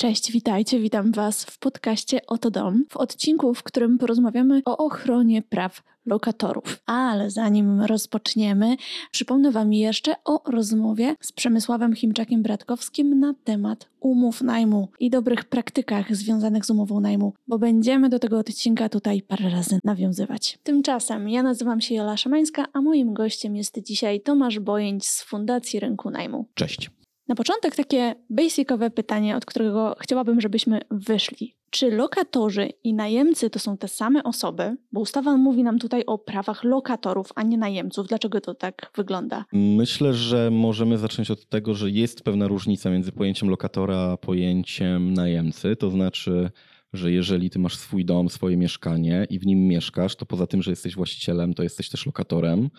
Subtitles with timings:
[0.00, 5.42] Cześć, witajcie, witam Was w podcaście Oto Dom, w odcinku, w którym porozmawiamy o ochronie
[5.42, 6.82] praw lokatorów.
[6.86, 8.76] Ale zanim rozpoczniemy,
[9.10, 16.16] przypomnę Wam jeszcze o rozmowie z Przemysławem Chimczakiem-Bratkowskim na temat umów najmu i dobrych praktykach
[16.16, 20.58] związanych z umową najmu, bo będziemy do tego odcinka tutaj parę razy nawiązywać.
[20.62, 25.80] Tymczasem ja nazywam się Jola Szamańska, a moim gościem jest dzisiaj Tomasz Bojęć z Fundacji
[25.80, 26.46] Rynku Najmu.
[26.54, 26.97] Cześć.
[27.28, 31.54] Na początek takie basicowe pytanie, od którego chciałabym, żebyśmy wyszli.
[31.70, 34.76] Czy lokatorzy i najemcy to są te same osoby?
[34.92, 38.06] Bo ustawa mówi nam tutaj o prawach lokatorów, a nie najemców.
[38.06, 39.44] Dlaczego to tak wygląda?
[39.52, 45.14] Myślę, że możemy zacząć od tego, że jest pewna różnica między pojęciem lokatora a pojęciem
[45.14, 45.76] najemcy.
[45.76, 46.50] To znaczy,
[46.92, 50.62] że jeżeli ty masz swój dom, swoje mieszkanie i w nim mieszkasz, to poza tym,
[50.62, 52.70] że jesteś właścicielem, to jesteś też lokatorem.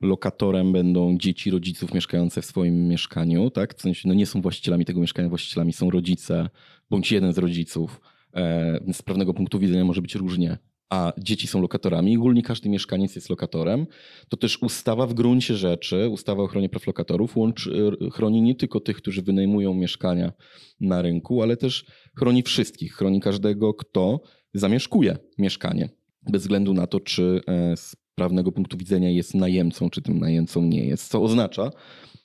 [0.00, 3.74] Lokatorem będą dzieci rodziców mieszkające w swoim mieszkaniu, tak?
[3.74, 6.48] W sensie, no nie są właścicielami tego mieszkania, właścicielami są rodzice
[6.90, 8.00] bądź jeden z rodziców.
[8.34, 10.58] E, z pewnego punktu widzenia może być różnie.
[10.90, 13.86] A dzieci są lokatorami, ogólnie każdy mieszkaniec jest lokatorem,
[14.28, 18.80] to też ustawa w gruncie rzeczy, ustawa o ochronie praw lokatorów, łączy, chroni nie tylko
[18.80, 20.32] tych, którzy wynajmują mieszkania
[20.80, 21.84] na rynku, ale też
[22.18, 24.20] chroni wszystkich, chroni każdego, kto
[24.54, 25.88] zamieszkuje mieszkanie,
[26.30, 30.62] bez względu na to, czy e, z prawnego punktu widzenia jest najemcą, czy tym najemcą
[30.62, 31.08] nie jest.
[31.08, 31.70] Co oznacza,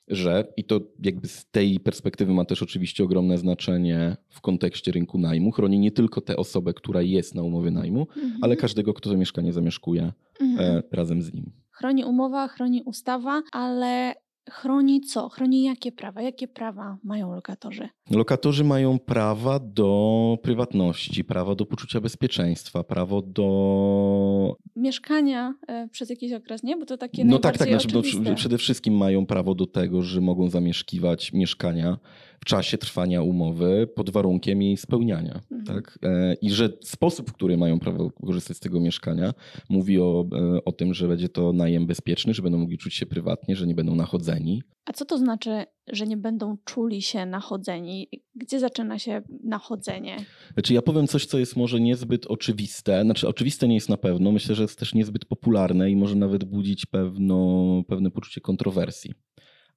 [0.08, 5.18] że i to jakby z tej perspektywy ma też oczywiście ogromne znaczenie w kontekście rynku
[5.18, 5.52] najmu.
[5.52, 8.38] Chroni nie tylko tę osobę, która jest na umowie najmu, mhm.
[8.42, 10.78] ale każdego, kto to mieszkanie zamieszkuje mhm.
[10.78, 11.52] E, razem z nim.
[11.72, 14.14] Chroni umowa, chroni ustawa, ale
[14.50, 15.30] chroni co?
[15.30, 16.22] Chroni jakie prawa?
[16.22, 17.90] Jakie prawa mają lokatorzy?
[18.12, 24.58] Lokatorzy mają prawa do prywatności, prawo do poczucia bezpieczeństwa, prawo do.
[24.76, 26.78] Mieszkania e, przez jakiś okres, nie?
[26.78, 27.26] Bo to takie.
[27.26, 27.70] No tak, tak.
[27.70, 31.98] Znaczy, przede wszystkim mają prawo do tego, że mogą zamieszkiwać mieszkania
[32.42, 35.42] w czasie trwania umowy pod warunkiem jej spełniania.
[35.52, 35.66] Mhm.
[35.66, 36.00] Tak?
[36.04, 39.34] E, I że sposób, w który mają prawo korzystać z tego mieszkania,
[39.70, 43.06] mówi o, e, o tym, że będzie to najem bezpieczny, że będą mogli czuć się
[43.06, 44.64] prywatnie, że nie będą nachodzeni.
[44.86, 48.10] A co to znaczy, że nie będą czuli się nachodzeni?
[48.36, 50.18] Gdzie zaczyna się nachodzenie?
[50.54, 53.02] Znaczy, ja powiem coś, co jest może niezbyt oczywiste.
[53.04, 54.32] Znaczy, oczywiste nie jest na pewno.
[54.32, 59.14] Myślę, że jest też niezbyt popularne i może nawet budzić pewno, pewne poczucie kontrowersji.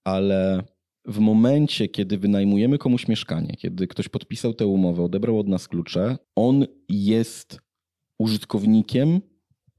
[0.04, 0.64] Ale
[1.06, 6.18] w momencie, kiedy wynajmujemy komuś mieszkanie, kiedy ktoś podpisał tę umowę, odebrał od nas klucze,
[6.36, 7.58] on jest
[8.18, 9.20] użytkownikiem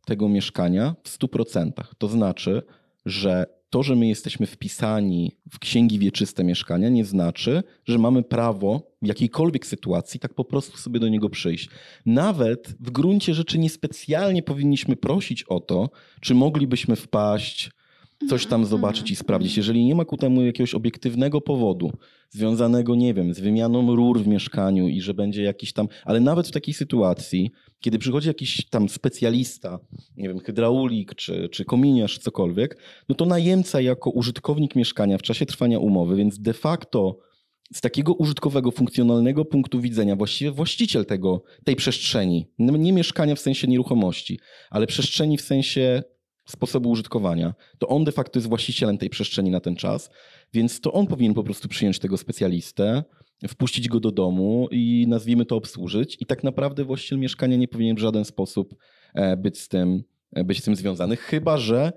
[0.05, 1.71] tego mieszkania w 100%.
[1.97, 2.61] To znaczy,
[3.05, 8.91] że to, że my jesteśmy wpisani w księgi wieczyste mieszkania, nie znaczy, że mamy prawo
[9.01, 11.69] w jakiejkolwiek sytuacji tak po prostu sobie do niego przyjść.
[12.05, 15.89] Nawet w gruncie rzeczy niespecjalnie powinniśmy prosić o to,
[16.21, 17.71] czy moglibyśmy wpaść
[18.29, 19.15] coś tam mhm, zobaczyć i mhm.
[19.15, 19.57] sprawdzić.
[19.57, 21.91] Jeżeli nie ma ku temu jakiegoś obiektywnego powodu,
[22.29, 26.47] związanego, nie wiem, z wymianą rur w mieszkaniu i że będzie jakiś tam, ale nawet
[26.47, 29.79] w takiej sytuacji, kiedy przychodzi jakiś tam specjalista,
[30.17, 32.77] nie wiem, hydraulik czy, czy kominiarz, cokolwiek,
[33.09, 37.17] no to najemca jako użytkownik mieszkania w czasie trwania umowy, więc de facto
[37.73, 43.67] z takiego użytkowego, funkcjonalnego punktu widzenia, właściwie właściciel tego, tej przestrzeni, nie mieszkania w sensie
[43.67, 44.39] nieruchomości,
[44.69, 46.03] ale przestrzeni w sensie
[46.45, 50.09] sposobu użytkowania, to on de facto jest właścicielem tej przestrzeni na ten czas,
[50.53, 53.03] więc to on powinien po prostu przyjąć tego specjalistę,
[53.47, 56.17] wpuścić go do domu i nazwijmy to obsłużyć.
[56.19, 58.75] I tak naprawdę właściciel mieszkania nie powinien w żaden sposób
[59.13, 60.03] e, być z tym,
[60.35, 61.93] e, być z tym związany, chyba że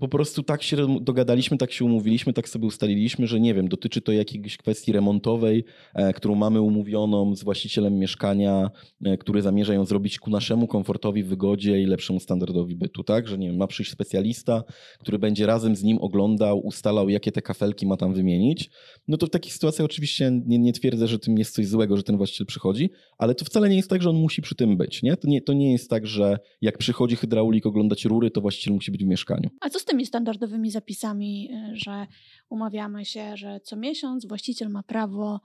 [0.00, 4.00] po prostu tak się dogadaliśmy, tak się umówiliśmy, tak sobie ustaliliśmy, że nie wiem, dotyczy
[4.00, 8.70] to jakiejś kwestii remontowej, e, którą mamy umówioną z właścicielem mieszkania,
[9.04, 13.28] e, który zamierza ją zrobić ku naszemu komfortowi, wygodzie i lepszemu standardowi bytu, tak?
[13.28, 14.64] Że nie wiem, ma przyjść specjalista,
[14.98, 18.70] który będzie razem z nim oglądał, ustalał, jakie te kafelki ma tam wymienić.
[19.08, 22.02] No to w takich sytuacjach oczywiście nie, nie twierdzę, że tym jest coś złego, że
[22.02, 25.02] ten właściciel przychodzi, ale to wcale nie jest tak, że on musi przy tym być,
[25.02, 25.16] nie?
[25.16, 28.92] To nie, to nie jest tak, że jak przychodzi hydraulik oglądać rury, to właściciel musi
[28.92, 29.50] być w mieszkaniu.
[29.60, 32.06] A co z tymi standardowymi zapisami, y, że
[32.48, 35.40] umawiamy się, że co miesiąc właściciel ma prawo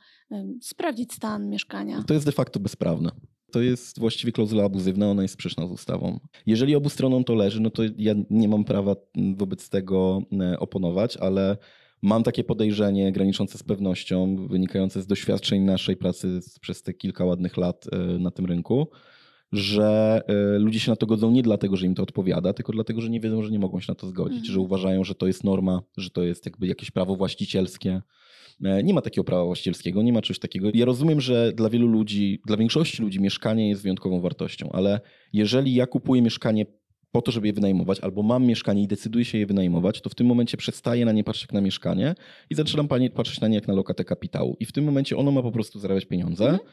[0.62, 2.04] sprawdzić stan mieszkania.
[2.08, 3.12] To jest de facto bezprawne.
[3.52, 6.20] To jest właściwie klauzula abuzywna, ona jest sprzeczna z ustawą.
[6.46, 8.96] Jeżeli obu stronom to leży, no to ja nie mam prawa
[9.36, 11.58] wobec tego e, oponować, ale
[12.02, 17.58] mam takie podejrzenie graniczące z pewnością, wynikające z doświadczeń naszej pracy przez te kilka ładnych
[17.58, 18.88] lat e, na tym rynku,
[19.52, 23.02] że e, ludzie się na to godzą nie dlatego, że im to odpowiada, tylko dlatego,
[23.02, 24.54] że nie wiedzą, że nie mogą się na to zgodzić, mhm.
[24.54, 28.02] że uważają, że to jest norma, że to jest jakby jakieś prawo właścicielskie.
[28.64, 30.70] E, nie ma takiego prawa właścicielskiego, nie ma czegoś takiego.
[30.74, 35.00] Ja rozumiem, że dla wielu ludzi, dla większości ludzi mieszkanie jest wyjątkową wartością, ale
[35.34, 36.66] jeżeli ja kupuję mieszkanie
[37.16, 40.16] po to, żeby je wynajmować, albo mam mieszkanie i decyduję się je wynajmować, to w
[40.16, 42.16] tym momencie przestaję na nie patrzeć jak na mieszkanie
[42.50, 44.58] i zaczynam patrzeć na nie jak na lokatę kapitału.
[44.60, 46.44] I w tym momencie ono ma po prostu zarabiać pieniądze.
[46.50, 46.70] Mhm.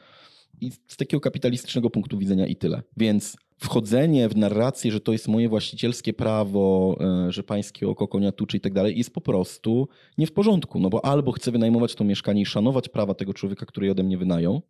[0.61, 2.83] I z takiego kapitalistycznego punktu widzenia i tyle.
[2.97, 8.33] Więc wchodzenie w narrację, że to jest moje właścicielskie prawo, e, że pańskie oko konia
[8.33, 9.89] tuczy i tak dalej, jest po prostu
[10.19, 10.81] nie w porządku.
[10.81, 14.03] No bo albo chcę wynajmować to mieszkanie i szanować prawa tego człowieka, który je ode
[14.03, 14.63] mnie wynają,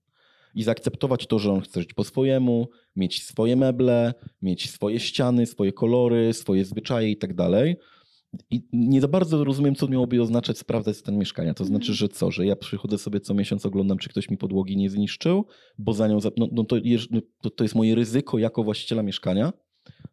[0.54, 5.46] i zaakceptować to, że on chce żyć po swojemu, mieć swoje meble, mieć swoje ściany,
[5.46, 7.76] swoje kolory, swoje zwyczaje i tak dalej.
[8.50, 11.54] I nie za bardzo rozumiem, co miałoby oznaczać sprawdzać stan mieszkania.
[11.54, 14.76] To znaczy, że co, że ja przychodzę sobie co miesiąc, oglądam, czy ktoś mi podłogi
[14.76, 15.46] nie zniszczył,
[15.78, 18.64] bo za nią, za- no, no to, jeż- no to, to jest moje ryzyko jako
[18.64, 19.52] właściciela mieszkania,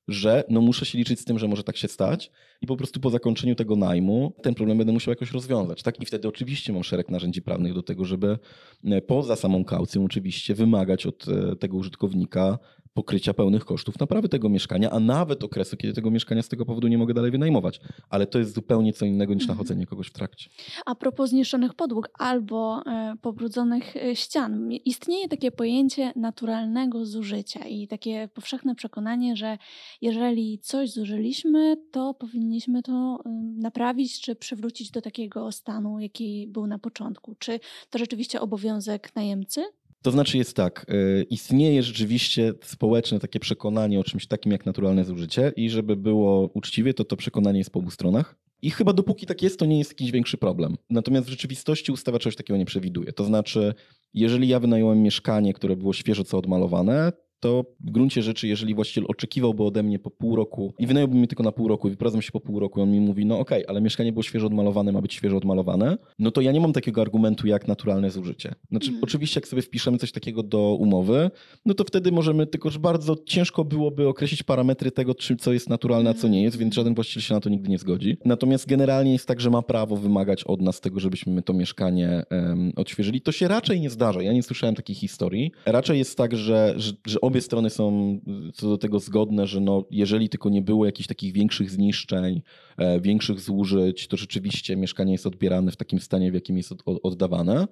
[0.07, 2.31] że no muszę się liczyć z tym, że może tak się stać
[2.61, 5.83] i po prostu po zakończeniu tego najmu ten problem będę musiał jakoś rozwiązać.
[5.83, 6.01] Tak?
[6.01, 8.37] I wtedy oczywiście mam szereg narzędzi prawnych do tego, żeby
[8.85, 12.59] e, poza samą kaucją oczywiście wymagać od e, tego użytkownika
[12.93, 16.87] pokrycia pełnych kosztów naprawy tego mieszkania, a nawet okresu, kiedy tego mieszkania z tego powodu
[16.87, 17.79] nie mogę dalej wynajmować.
[18.09, 19.57] Ale to jest zupełnie co innego niż Mhm.
[19.57, 20.49] nachodzenie kogoś w trakcie.
[20.85, 28.29] A propos zniszczonych podłóg albo e, pobrudzonych ścian, istnieje takie pojęcie naturalnego zużycia i takie
[28.33, 29.57] powszechne przekonanie, że
[30.01, 32.48] jeżeli coś zużyliśmy, to powinniśmy
[32.83, 37.35] to e, naprawić czy przywrócić do takiego stanu, jaki był na początku.
[37.39, 37.59] Czy
[37.89, 39.61] to rzeczywiście obowiązek najemcy?
[40.01, 45.05] To znaczy jest tak, y, istnieje rzeczywiście społeczne takie przekonanie o czymś takim jak naturalne
[45.05, 48.35] zużycie i żeby było uczciwie, to to przekonanie jest po obu stronach.
[48.61, 50.75] I chyba dopóki tak jest, to nie jest jakiś większy problem.
[50.89, 53.13] Natomiast w rzeczywistości ustawa czegoś takiego nie przewiduje.
[53.13, 53.73] To znaczy,
[54.13, 59.05] jeżeli ja wynająłem mieszkanie, które było świeżo co odmalowane, to w gruncie rzeczy, jeżeli właściciel
[59.07, 62.21] oczekiwałby ode mnie po pół roku i wynająłby mnie tylko na pół roku i wyprowadzam
[62.21, 64.91] się po pół roku i on mi mówi, no okej, ale mieszkanie było świeżo odmalowane,
[64.91, 68.55] ma być świeżo odmalowane, no to ja nie mam takiego argumentu jak naturalne zużycie.
[68.69, 69.03] Znaczy, Mhm.
[69.03, 71.31] oczywiście jak sobie wpiszemy coś takiego do umowy,
[71.65, 75.69] no to wtedy możemy, tylko że bardzo ciężko byłoby określić parametry tego, czy, co jest
[75.69, 78.17] naturalne, a co nie jest, więc żaden właściciel się na to nigdy nie zgodzi.
[78.25, 82.71] Natomiast generalnie jest tak, że ma prawo wymagać od nas tego, żebyśmy to mieszkanie em,
[82.75, 83.21] odświeżyli.
[83.21, 84.21] To się raczej nie zdarza.
[84.21, 85.51] Ja nie słyszałem takiej historii.
[85.65, 88.19] Raczej jest tak, że, że, że obie strony są
[88.53, 92.41] co do tego zgodne, że no, jeżeli tylko nie było jakichś takich większych zniszczeń,
[92.77, 96.81] e, większych zużyć, to rzeczywiście mieszkanie jest odbierane w takim stanie, w jakim jest od,
[96.85, 97.67] od, oddawane.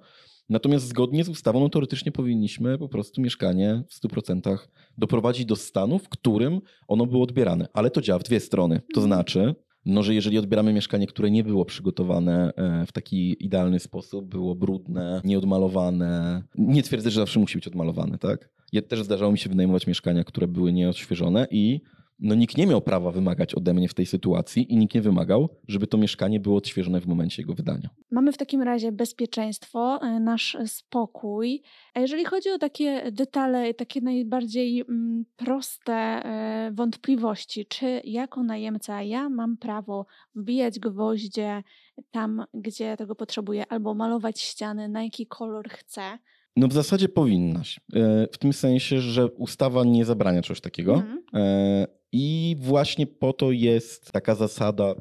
[0.48, 4.58] Natomiast zgodnie z ustawą, no teoretycznie powinniśmy po prostu mieszkanie w 100%
[4.98, 7.68] doprowadzić do stanu, w którym ono było odbierane.
[7.72, 8.80] Ale to działa w dwie strony.
[8.94, 9.54] To znaczy,
[9.86, 14.54] no, że jeżeli odbieramy mieszkanie, które nie było przygotowane e, w taki idealny sposób, było
[14.54, 18.50] brudne, nieodmalowane, nie twierdzę, że zawsze musi być odmalowane, tak?
[18.72, 21.80] Ja też zdarzało mi się wynajmować mieszkania, które były nieodświeżone i
[22.18, 25.48] no nikt nie miał prawa wymagać ode mnie w tej sytuacji i nikt nie wymagał,
[25.68, 27.90] żeby to mieszkanie było odświeżone w momencie jego wydania.
[28.10, 31.62] Mamy w takim razie bezpieczeństwo, e, nasz spokój.
[31.94, 39.02] A jeżeli chodzi o takie detale, takie najbardziej mm, proste e, wątpliwości, czy jako najemca
[39.02, 41.62] ja mam prawo wbijać gwoździe
[42.10, 46.18] tam, gdzie tego potrzebuję, albo malować ściany, na jaki kolor chcę?
[46.56, 47.80] No w zasadzie powinnaś.
[47.94, 50.94] E, W tym sensie, że ustawa nie zabrania czegoś takiego.
[50.94, 51.18] Mhm.
[51.34, 54.94] E, I właśnie po to jest taka zasada,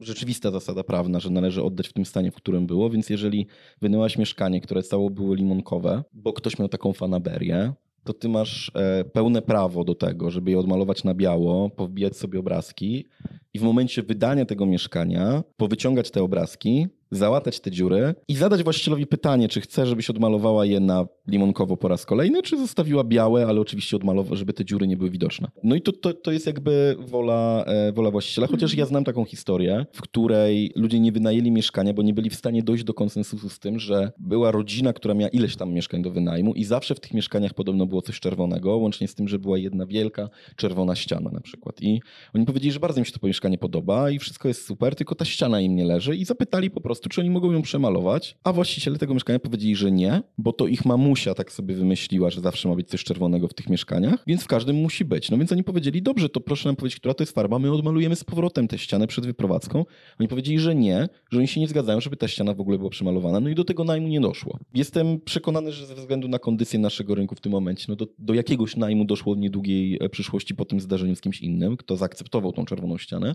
[0.00, 2.90] rzeczywista zasada prawna, że należy oddać w tym stanie, w którym było.
[2.90, 3.46] Więc jeżeli
[3.80, 7.72] wynęłaś mieszkanie, które cało było limonkowe, bo ktoś miał taką fanaberię,
[8.04, 12.38] to ty masz e, pełne prawo do tego, żeby je odmalować na biało, powbijać sobie
[12.38, 13.08] obrazki
[13.54, 19.06] i w momencie wydania tego mieszkania powyciągać te obrazki, załatać te dziury i zadać właścicielowi
[19.06, 23.60] pytanie, czy chce, żebyś odmalowała je na limonkowo po raz kolejny, czy zostawiła białe, ale
[23.60, 25.48] oczywiście odmalowa, żeby te dziury nie były widoczne.
[25.62, 29.24] No i to, to, to jest jakby wola, e, wola właściciela, chociaż ja znam taką
[29.24, 33.48] historię, w której ludzie nie wynajęli mieszkania, bo nie byli w stanie dojść do konsensusu
[33.48, 37.00] z tym, że była rodzina, która miała ileś tam mieszkań do wynajmu i zawsze w
[37.00, 41.30] tych mieszkaniach podobno było coś czerwonego, łącznie z tym, że była jedna wielka czerwona ściana
[41.30, 41.82] na przykład.
[41.82, 42.00] I
[42.34, 45.24] oni powiedzieli, że bardzo im się to mieszkanie podoba i wszystko jest super, tylko ta
[45.24, 48.98] ściana im nie leży i zapytali po prostu, czy oni mogą ją przemalować, a właściciele
[48.98, 52.74] tego mieszkania powiedzieli, że nie, bo to ich mamusia tak sobie wymyśliła, że zawsze ma
[52.74, 55.30] być coś czerwonego w tych mieszkaniach, więc w każdym musi być.
[55.30, 58.16] No więc oni powiedzieli, dobrze, to proszę nam powiedzieć, która to jest farba, my odmalujemy
[58.16, 59.84] z powrotem tę ścianę przed wyprowadzką.
[60.20, 62.90] Oni powiedzieli, że nie, że oni się nie zgadzają, żeby ta ściana w ogóle była
[62.90, 64.58] przemalowana, no i do tego najmu nie doszło.
[64.74, 68.34] Jestem przekonany, że ze względu na kondycję naszego rynku w tym momencie, no do, do
[68.34, 72.52] jakiegoś najmu doszło w niedługiej e, przyszłości po tym zdarzeniu z kimś innym, kto zaakceptował
[72.52, 73.29] tą czerwoną ścianę.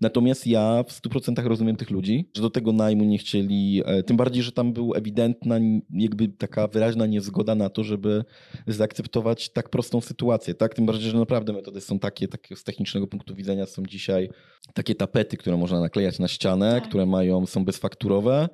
[0.00, 4.16] Natomiast ja w 100% rozumiem tych ludzi, że do tego najmu nie chcieli, e, tym
[4.16, 5.58] bardziej, że tam był ewidentna,
[5.90, 8.24] jakby taka wyraźna niezgoda na to, żeby
[8.66, 10.74] zaakceptować tak prostą sytuację, tak?
[10.74, 14.28] Tym bardziej, że naprawdę metody są takie, takie z technicznego punktu widzenia są dzisiaj
[14.74, 16.88] takie tapety, które można naklejać na ścianę, Tak.
[16.88, 18.48] które mają, są bezfakturowe,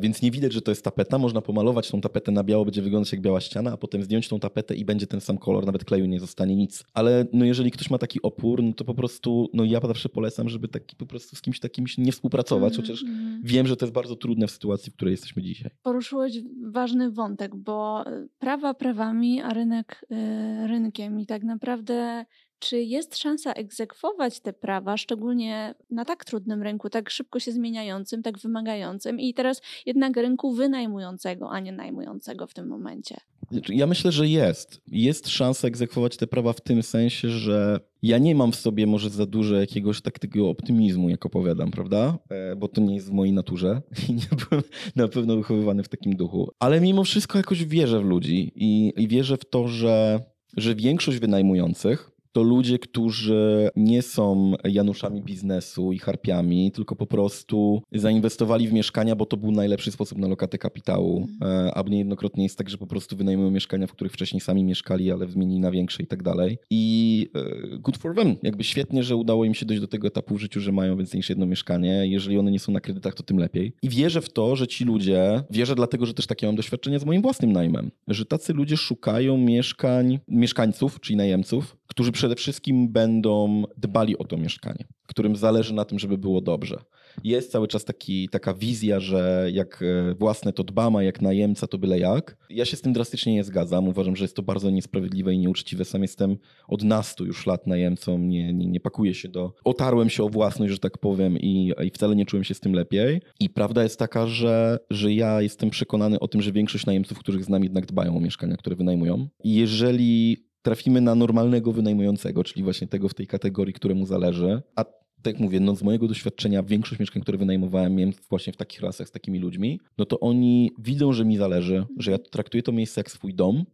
[0.00, 1.18] więc nie widać, że to jest tapeta.
[1.18, 4.40] Można pomalować tą tapetę na biało, będzie wyglądać jak biała ściana, a potem zdjąć tą
[4.40, 6.84] tapetę i będzie ten sam kolor, nawet kleju nie zostanie nic.
[6.94, 10.48] Ale no jeżeli ktoś ma taki opór, no to po prostu, no ja zawsze polecam,
[10.48, 13.40] żeby taki po prostu z kimś takim nie współpracować, chociaż mm.
[13.44, 15.70] wiem, że to jest bardzo trudne w sytuacji, w której jesteśmy dzisiaj.
[15.82, 18.04] Poruszyłeś ważny wątek, bo
[18.38, 22.24] prawa prawami, a rynek y, rynkiem i tak naprawdę
[22.62, 28.22] czy jest szansa egzekwować te prawa, szczególnie na tak trudnym rynku, tak szybko się zmieniającym,
[28.22, 33.16] tak wymagającym i teraz jednak rynku wynajmującego, a nie najmującego w tym momencie?
[33.50, 34.80] Znaczy, Ja myślę, że jest.
[34.86, 39.10] Jest szansa egzekwować te prawa w tym sensie, że ja nie mam w sobie może
[39.10, 42.18] za dużo jakiegoś takiego optymizmu, jak opowiadam, prawda?
[42.30, 44.64] E, Bo to nie jest w mojej naturze i nie byłem
[44.96, 46.50] na pewno wychowywany w takim duchu.
[46.58, 50.20] Ale mimo wszystko jakoś wierzę w ludzi i, i wierzę w to, że,
[50.56, 57.82] że większość wynajmujących to ludzie, którzy nie są Januszami biznesu i harpiami, tylko po prostu
[57.92, 61.28] zainwestowali w mieszkania, bo to był najlepszy sposób na lokatę kapitału.
[61.42, 65.12] E, A niejednokrotnie jest tak, że po prostu wynajmują mieszkania, w których wcześniej sami mieszkali,
[65.12, 66.58] ale zmienili na większe i tak dalej.
[66.70, 68.36] I e, good for them.
[68.42, 71.18] Jakby świetnie, że udało im się dojść do tego etapu w życiu, że mają więcej
[71.18, 72.06] niż jedno mieszkanie.
[72.06, 73.72] Jeżeli one nie są na kredytach, to tym lepiej.
[73.82, 77.04] I wierzę w to, że ci ludzie, wierzę dlatego, że też takie mam doświadczenie z
[77.04, 83.62] moim własnym najmem, że tacy ludzie szukają mieszkań, mieszkańców, czyli najemców, którzy przede wszystkim będą
[83.76, 86.76] dbali o to mieszkanie, którym zależy na tym, żeby było dobrze.
[87.24, 91.66] Jest cały czas taki, taka wizja, że jak e, własne to dbam, a jak najemca
[91.66, 92.36] to byle jak.
[92.50, 93.88] Ja się z tym drastycznie nie zgadzam.
[93.88, 95.84] Uważam, że jest to bardzo niesprawiedliwe i nieuczciwe.
[95.84, 96.36] Sam jestem
[96.68, 99.54] od nastu już lat najemcą, nie, nie, nie pakuję się do...
[99.64, 102.72] Otarłem się o własność, że tak powiem i, i wcale nie czułem się z tym
[102.72, 103.20] lepiej.
[103.40, 107.44] I prawda jest taka, że, że ja jestem przekonany o tym, że większość najemców, których
[107.44, 109.28] znam jednak dbają o mieszkania, które wynajmują.
[109.44, 114.84] I jeżeli trafimy na normalnego wynajmującego, czyli właśnie tego w tej kategorii, któremu zależy, a
[115.22, 118.80] tak jak mówię, no z mojego doświadczenia większość mieszkań, które wynajmowałem, miałem właśnie w takich
[118.80, 122.72] relacjach z takimi ludźmi, no to oni widzą, że mi zależy, że ja traktuję to
[122.72, 123.64] miejsce jak swój dom,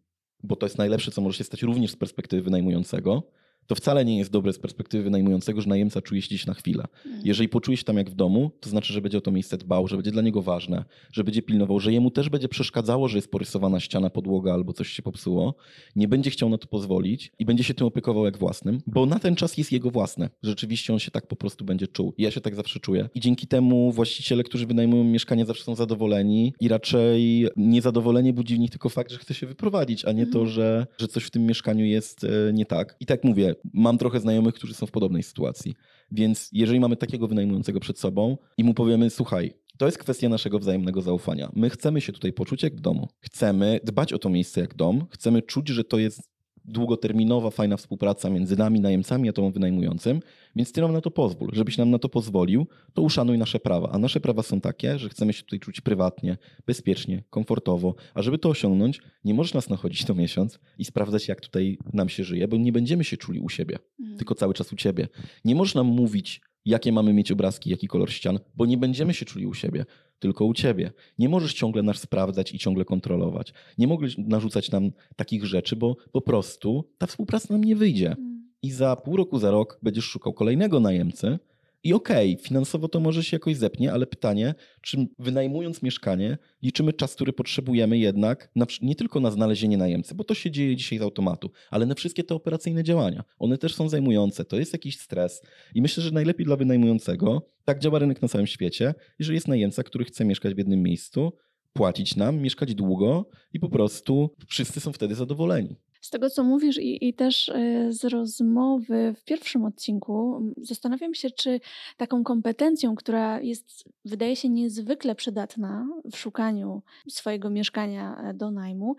[0.42, 3.22] bo to jest najlepsze, co może się stać również z perspektywy wynajmującego.
[3.68, 6.84] To wcale nie jest dobre z perspektywy wynajmującego, że najemca czuje się gdzieś na chwilę.
[7.24, 9.88] Jeżeli poczuje się tam jak w domu, to znaczy, że będzie o to miejsce dbał,
[9.88, 13.30] że będzie dla niego ważne, że będzie pilnował, że jemu też będzie przeszkadzało, że jest
[13.30, 15.54] porysowana ściana, podłoga albo coś się popsuło.
[15.96, 19.18] Nie będzie chciał na to pozwolić i będzie się tym opiekował jak własnym, bo na
[19.18, 20.30] ten czas jest jego własne.
[20.42, 22.14] Rzeczywiście on się tak po prostu będzie czuł.
[22.18, 23.08] I ja się tak zawsze czuję.
[23.14, 28.58] I dzięki temu właściciele, którzy wynajmują mieszkanie, zawsze są zadowoleni i raczej niezadowolenie budzi w
[28.58, 31.46] nich tylko fakt, że chce się wyprowadzić, a nie to, że, że coś w tym
[31.46, 32.96] mieszkaniu jest e, nie tak.
[33.00, 35.74] I tak mówię, mam trochę znajomych, którzy są w podobnej sytuacji.
[36.10, 40.58] Więc jeżeli mamy takiego wynajmującego przed sobą i mu powiemy, słuchaj, to jest kwestia naszego
[40.58, 41.50] wzajemnego zaufania.
[41.56, 43.08] My chcemy się tutaj poczuć jak w domu.
[43.20, 45.06] Chcemy dbać o to miejsce jak dom.
[45.10, 46.37] Chcemy czuć, że to jest
[46.68, 50.20] długoterminowa, fajna współpraca między nami, najemcami, a tobą wynajmującym,
[50.56, 51.50] więc ty nam na to pozwól.
[51.52, 53.90] Żebyś nam na to pozwolił, to uszanuj nasze prawa.
[53.92, 57.94] A nasze prawa są takie, że chcemy się tutaj czuć prywatnie, bezpiecznie, komfortowo.
[58.14, 62.08] A żeby to osiągnąć, nie możesz nas nachodzić co miesiąc i sprawdzać, jak tutaj nam
[62.08, 64.16] się żyje, bo nie będziemy się czuli u siebie, Mm.
[64.16, 65.08] tylko cały czas u ciebie.
[65.44, 69.26] Nie możesz nam mówić, jakie mamy mieć obrazki, jaki kolor ścian, bo nie będziemy się
[69.26, 69.84] czuli u siebie,
[70.18, 70.92] tylko u ciebie.
[71.18, 73.52] Nie możesz ciągle nas sprawdzać i ciągle kontrolować.
[73.78, 78.10] Nie mogłeś narzucać nam takich rzeczy, bo po prostu ta współpraca nam nie wyjdzie.
[78.10, 78.48] Mm.
[78.62, 81.38] I za pół roku, za rok będziesz szukał kolejnego najemcy.
[81.84, 87.14] I okej, finansowo to może się jakoś zepnie, ale pytanie, czy wynajmując mieszkanie, liczymy czas,
[87.14, 91.02] który potrzebujemy jednak na, nie tylko na znalezienie najemcy, bo to się dzieje dzisiaj z
[91.02, 93.24] automatu, ale na wszystkie te operacyjne działania.
[93.38, 95.42] One też są zajmujące, to jest jakiś stres.
[95.74, 99.82] I myślę, że najlepiej dla wynajmującego, tak działa rynek na całym świecie, jeżeli jest najemca,
[99.82, 101.32] który chce mieszkać w jednym miejscu,
[101.72, 105.76] płacić nam, mieszkać długo i po prostu wszyscy są wtedy zadowoleni.
[106.08, 111.30] Z tego, co mówisz, i, i też e, z rozmowy w pierwszym odcinku, zastanawiam się,
[111.30, 111.60] czy
[111.96, 118.96] taką kompetencją, która jest, wydaje się, niezwykle przydatna w szukaniu swojego mieszkania e, do najmu,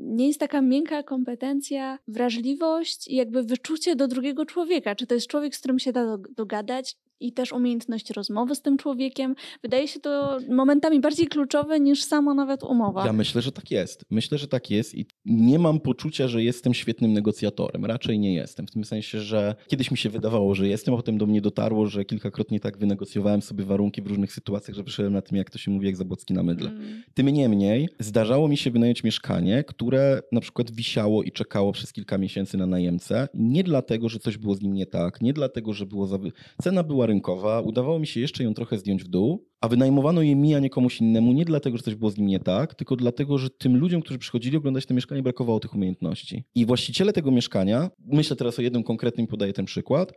[0.00, 4.94] nie jest taka miękka kompetencja, wrażliwość i jakby wyczucie do drugiego człowieka.
[4.94, 8.62] Czy to jest człowiek, z którym się da do- dogadać, i też umiejętność rozmowy z
[8.62, 9.34] tym człowiekiem.
[9.62, 13.06] Wydaje się to momentami bardziej kluczowe niż sama nawet umowa.
[13.06, 14.04] Ja myślę, że tak jest.
[14.10, 17.84] Myślę, że tak jest i nie mam poczucia, że jestem świetnym negocjatorem.
[17.84, 18.66] Raczej nie jestem.
[18.66, 21.86] W tym sensie, że kiedyś mi się wydawało, że jestem, a potem do mnie dotarło,
[21.86, 25.58] że kilkakrotnie tak wynegocjowałem sobie warunki w różnych sytuacjach, że wyszedłem na tym, jak to
[25.58, 26.70] się mówi, jak Zabłocki na mydle.
[26.70, 27.02] Mm.
[27.14, 32.18] Tym niemniej zdarzało mi się wynająć mieszkanie, które na przykład wisiało i czekało przez kilka
[32.18, 33.28] miesięcy na najemcę.
[33.34, 36.18] Nie dlatego, że coś było z nim nie tak, nie dlatego, że było za...
[36.62, 40.36] cena była rynkowa, udawało mi się jeszcze ją trochę zdjąć w dół, a wynajmowano je
[40.36, 42.96] mi, a nie komuś innemu, nie dlatego, że coś było z nim nie tak, tylko
[42.96, 46.44] dlatego, że tym ludziom, którzy przychodzili oglądać to mieszkanie, brakowało tych umiejętności.
[46.54, 50.12] I właściciele tego mieszkania, myślę teraz o jednym konkretnym, podaję ten przykład,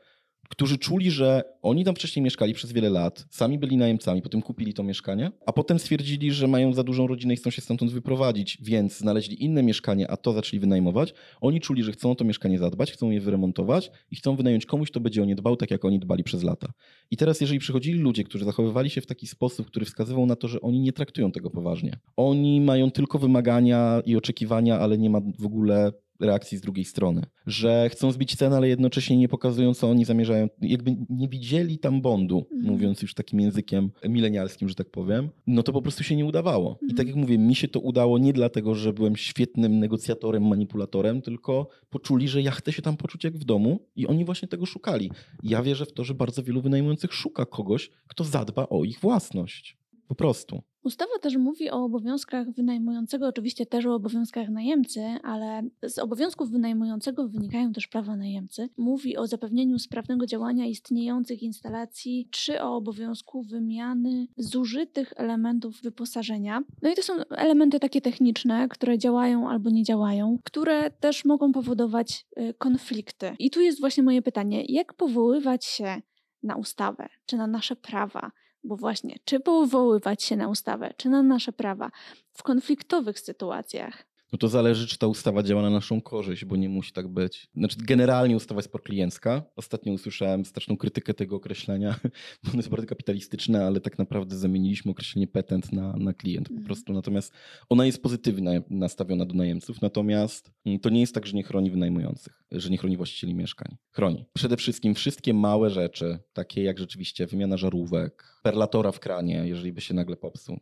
[0.50, 4.74] którzy czuli, że oni tam wcześniej mieszkali przez wiele lat, sami byli najemcami, potem kupili
[4.74, 8.58] to mieszkanie, a potem stwierdzili, że mają za dużą rodzinę i chcą się stamtąd wyprowadzić,
[8.62, 11.14] więc znaleźli inne mieszkanie, a to zaczęli wynajmować.
[11.42, 14.92] Oni czuli, że chcą o to mieszkanie zadbać, chcą je wyremontować i chcą wynająć komuś,
[14.92, 16.68] kto będzie o nie dbał, tak jak oni dbali przez lata.
[17.12, 20.48] I teraz, jeżeli przychodzili ludzie, którzy zachowywali się w taki sposób, który wskazywał na to,
[20.48, 25.20] że oni nie traktują tego poważnie, oni mają tylko wymagania i oczekiwania, ale nie ma
[25.40, 29.90] w ogóle reakcji z drugiej strony, że chcą zbić cenę, ale jednocześnie nie pokazują, co
[29.90, 30.48] oni zamierzają.
[30.62, 32.74] Jakby nie widzieli tam bondu, Mhm.
[32.74, 36.70] mówiąc już takim językiem milenialskim, że tak powiem, no to po prostu się nie udawało.
[36.82, 36.98] I Mhm.
[36.98, 41.68] tak jak mówię, mi się to udało nie dlatego, że byłem świetnym negocjatorem, manipulatorem, tylko
[41.90, 45.12] poczuli, że ja chcę się tam poczuć jak w domu i oni właśnie tego szukali.
[45.44, 49.78] Ja wierzę w to, że bardzo wielu wynajmujących szuka kogoś, kto zadba o ich własność.
[50.08, 50.62] Po prostu.
[50.84, 57.28] Ustawa też mówi o obowiązkach wynajmującego, oczywiście też o obowiązkach najemcy, ale z obowiązków wynajmującego
[57.28, 58.70] wynikają też prawa najemcy.
[58.78, 66.64] Mówi o zapewnieniu sprawnego działania istniejących instalacji, czy o obowiązku wymiany zużytych elementów wyposażenia.
[66.82, 71.52] No i to są elementy takie techniczne, które działają albo nie działają, które też mogą
[71.52, 73.36] powodować y, konflikty.
[73.40, 76.02] I tu jest właśnie moje pytanie: jak powoływać się
[76.44, 78.32] na ustawę czy na nasze prawa?
[78.64, 81.92] Bo właśnie, czy powoływać się na ustawę, czy na nasze prawa
[82.34, 84.10] w konfliktowych sytuacjach?
[84.34, 87.50] No to zależy, czy ta ustawa działa na naszą korzyść, bo nie musi tak być.
[87.56, 89.44] Znaczy, generalnie ustawa jest prokliencka.
[89.56, 91.96] Ostatnio usłyszałem straszną krytykę tego określenia,
[92.44, 96.54] bo ono jest bardzo kapitalistyczne, ale tak naprawdę zamieniliśmy określenie petent na, na klient po
[96.54, 96.66] Mhm.
[96.66, 96.94] prostu.
[96.94, 97.34] Natomiast
[97.70, 101.72] ona jest pozytywnie nastawiona do najemców, natomiast mm, to nie jest tak, że nie chroni
[101.72, 103.78] wynajmujących, że nie chroni właścicieli mieszkań.
[103.92, 104.26] Chroni.
[104.34, 109.82] Przede wszystkim wszystkie małe rzeczy, takie jak rzeczywiście wymiana żarówek, perlatora w kranie, jeżeli by
[109.82, 110.60] się nagle popsuł.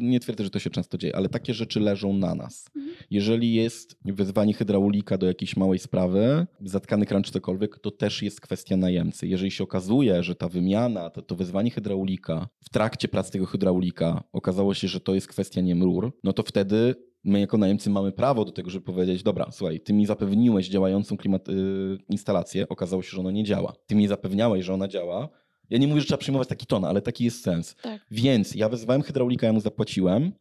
[0.00, 2.70] Nie twierdzę, że to się często dzieje, ale takie rzeczy leżą na nas.
[3.10, 8.40] Jeżeli jest wezwanie hydraulika do jakiejś małej sprawy, zatkany kran czy cokolwiek, to też jest
[8.40, 9.26] kwestia najemcy.
[9.26, 14.22] Jeżeli się okazuje, że ta wymiana, to, to wezwanie hydraulika w trakcie prac tego hydraulika
[14.32, 16.94] okazało się, że to jest kwestia nie mrur, no to wtedy
[17.26, 21.16] my jako najemcy mamy prawo do tego, żeby powiedzieć, dobra, słuchaj, ty mi zapewniłeś działającą
[21.16, 21.52] klimat, y,
[22.08, 23.72] instalację, okazało się, że ona nie działa.
[23.86, 25.28] Ty mi zapewniałeś, że ona działa.
[25.70, 27.74] Ja nie mówię, że trzeba przyjmować taki ton, ale taki jest sens.
[27.82, 28.06] Tak.
[28.10, 30.32] Więc ja wezwałem hydraulika, ja mu zapłaciłem,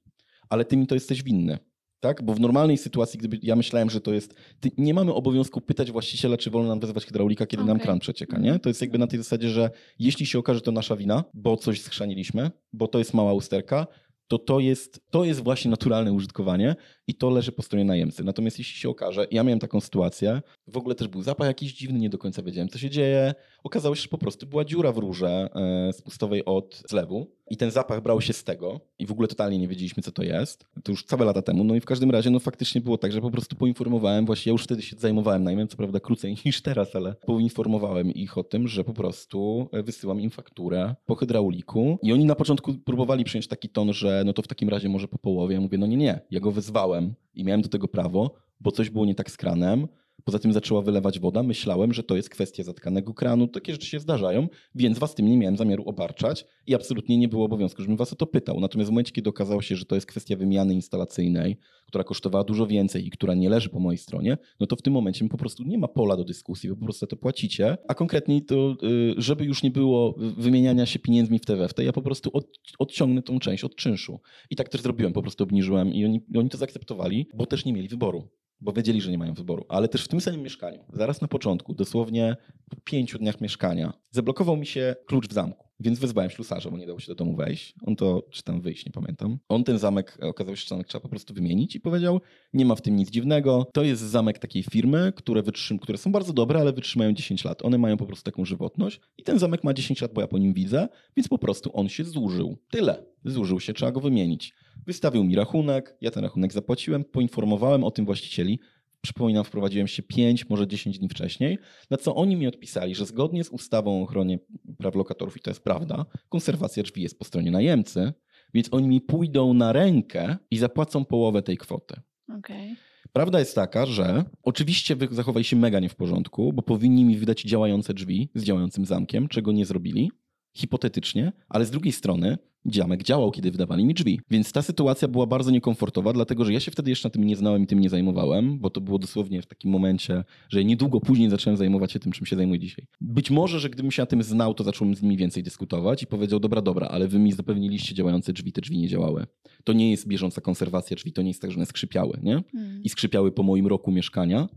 [0.49, 1.57] ale ty mi to jesteś winny.
[1.99, 2.23] Tak?
[2.23, 4.35] Bo w normalnej sytuacji, gdyby ja myślałem, że to jest.
[4.59, 7.83] Ty, nie mamy obowiązku pytać właściciela, czy wolno nam wezwać hydraulika, kiedy nam Okej.
[7.83, 8.37] kran przecieka.
[8.37, 8.59] Nie?
[8.59, 11.81] To jest jakby na tej zasadzie, że jeśli się okaże, to nasza wina, bo coś
[11.81, 13.87] schrzaniliśmy, bo to jest mała usterka,
[14.27, 16.75] to to jest, to jest właśnie naturalne użytkowanie
[17.07, 18.23] i to leży po stronie najemcy.
[18.23, 21.99] Natomiast jeśli się okaże, ja miałem taką sytuację, w ogóle też był zapach jakiś dziwny,
[21.99, 23.33] nie do końca wiedziałem, co się dzieje.
[23.63, 27.71] Okazało się, że po prostu była dziura w rurze e, spustowej od zlewu i ten
[27.71, 30.65] zapach brał się z tego i w ogóle totalnie nie wiedzieliśmy, co to jest.
[30.83, 31.63] To już całe lata temu.
[31.63, 34.51] No i w każdym razie, no faktycznie było tak, że po prostu poinformowałem, właśnie ja
[34.51, 38.67] już wtedy się zajmowałem najmem, co prawda krócej niż teraz, ale poinformowałem ich o tym,
[38.67, 43.47] że po prostu e, wysyłam im fakturę po hydrauliku i oni na początku próbowali przyjąć
[43.47, 45.55] taki ton, że no to w takim razie może po połowie.
[45.55, 46.94] Ja mówię, no nie, nie, ja go wezwałem
[47.33, 49.87] i miałem do tego prawo, bo coś było nie tak z kranem.
[50.23, 51.43] Poza tym zaczęła wylewać woda.
[51.43, 53.47] Myślałem, że to jest kwestia zatkanego kranu.
[53.47, 57.45] Takie rzeczy się zdarzają, więc was tym nie miałem zamiaru obarczać i absolutnie nie było
[57.45, 58.59] obowiązku, żebym was o to pytał.
[58.59, 62.67] Natomiast w momencie, kiedy okazało się, że to jest kwestia wymiany instalacyjnej, która kosztowała dużo
[62.67, 65.63] więcej i która nie leży po mojej stronie, no to w tym momencie po prostu
[65.63, 67.77] nie ma pola do dyskusji, wy po prostu to płacicie.
[67.87, 72.01] A konkretniej to, y, żeby już nie było wymieniania się pieniędzmi w te, ja po
[72.01, 72.47] prostu od,
[72.79, 74.19] odciągnę tą część od czynszu.
[74.49, 77.73] I tak też zrobiłem, po prostu obniżyłem i oni, oni to zaakceptowali, bo też nie
[77.73, 78.29] mieli wyboru
[78.61, 79.65] bo wiedzieli, że nie mają wyboru.
[79.69, 82.35] Ale też w tym samym mieszkaniu, zaraz na początku, dosłownie
[82.69, 85.65] po pięciu dniach mieszkania, zablokował mi się klucz w zamku.
[85.79, 87.75] Więc wezwałem ślusarza, bo nie dało się do domu wejść.
[87.85, 89.37] On to, czy tam wyjść, nie pamiętam.
[89.49, 92.21] On ten zamek, okazało się, że zamek trzeba po prostu wymienić i powiedział,
[92.53, 93.67] nie ma w tym nic dziwnego.
[93.73, 97.65] To jest zamek takiej firmy, które, wytrzym, które są bardzo dobre, ale wytrzymają 10 lat.
[97.65, 100.37] One mają po prostu taką żywotność i ten zamek ma 10 lat, bo ja po
[100.37, 100.87] nim widzę,
[101.17, 102.57] więc po prostu on się zużył.
[102.69, 103.05] Tyle.
[103.25, 104.53] Zużył się, trzeba go wymienić.
[104.85, 108.59] Wystawił mi rachunek, ja ten rachunek zapłaciłem, poinformowałem o tym właścicieli.
[109.01, 111.57] Przypominam, wprowadziłem się 5, może 10 dni wcześniej,
[111.89, 114.39] na co oni mi odpisali, że zgodnie z ustawą o ochronie
[114.77, 118.13] praw lokatorów, i to jest prawda, konserwacja drzwi jest po stronie najemcy,
[118.53, 121.95] więc oni mi pójdą na rękę i zapłacą połowę tej kwoty.
[122.37, 122.75] Okej.
[123.13, 127.41] Prawda jest taka, że oczywiście zachowali się mega nie w porządku, bo powinni mi wydać
[127.41, 130.11] działające drzwi z działającym zamkiem, czego nie zrobili,
[130.55, 132.37] hipotetycznie, ale z drugiej strony
[132.73, 134.19] zamek działał, kiedy wydawali mi drzwi.
[134.29, 137.35] Więc ta sytuacja była bardzo niekomfortowa, dlatego że ja się wtedy jeszcze na tym nie
[137.35, 141.29] znałem i tym nie zajmowałem, bo to było dosłownie w takim momencie, że niedługo później
[141.29, 142.87] zacząłem zajmować się tym, czym się zajmuję dzisiaj.
[143.01, 146.07] Być może, że gdybym się na tym znał, to zacząłem z nimi więcej dyskutować i
[146.07, 149.25] powiedział, dobra, dobra, ale wy mi zapewniliście działające drzwi, te drzwi nie działały.
[149.63, 152.43] To nie jest bieżąca konserwacja drzwi, to nie jest tak, że one skrzypiały, nie?
[152.51, 152.83] Hmm.
[152.83, 154.47] i skrzypiały po moim roku mieszkania,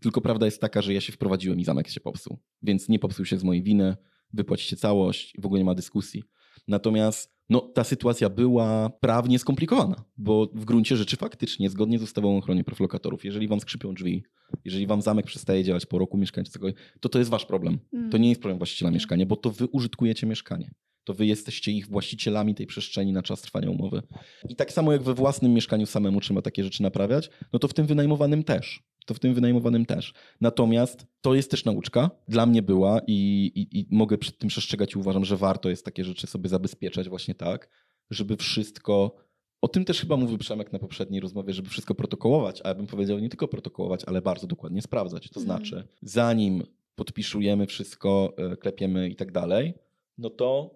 [0.00, 2.38] Tylko prawda jest taka, że ja się wprowadziłem i zamek się popsuł.
[2.62, 3.96] Więc nie popsuł się z mojej winy,
[4.34, 6.22] wypłacicie całość, w ogóle nie ma dyskusji.
[6.68, 12.34] Natomiast no, ta sytuacja była prawnie skomplikowana, bo w gruncie rzeczy faktycznie, zgodnie z ustawą
[12.34, 14.24] o ochronie praw lokatorów, jeżeli wam skrzypią drzwi,
[14.64, 16.68] jeżeli wam zamek przestaje działać po roku mieszkańcego,
[17.00, 17.78] to to jest wasz problem.
[17.92, 18.10] Mm.
[18.10, 20.70] To nie jest problem właściciela mieszkania, bo to wy użytkujecie mieszkanie.
[21.04, 24.02] To wy jesteście ich właścicielami tej przestrzeni na czas trwania umowy.
[24.48, 27.74] I tak samo jak we własnym mieszkaniu samemu trzeba takie rzeczy naprawiać, no to w
[27.74, 28.82] tym wynajmowanym też.
[29.06, 30.14] To w tym wynajmowanym też.
[30.40, 32.10] Natomiast to jest też nauczka.
[32.28, 33.12] Dla mnie była i,
[33.54, 37.08] i, i mogę przed tym przestrzegać i uważam, że warto jest takie rzeczy sobie zabezpieczać
[37.08, 37.68] właśnie tak,
[38.10, 39.16] żeby wszystko
[39.62, 42.86] o tym też chyba mówił Przemek na poprzedniej rozmowie, żeby wszystko protokołować, a ja bym
[42.86, 45.28] powiedział nie tylko protokołować, ale bardzo dokładnie sprawdzać.
[45.30, 45.44] To Mhm.
[45.44, 46.62] znaczy, zanim
[46.94, 49.74] podpiszujemy wszystko, e, klepiemy i tak dalej,
[50.18, 50.70] no to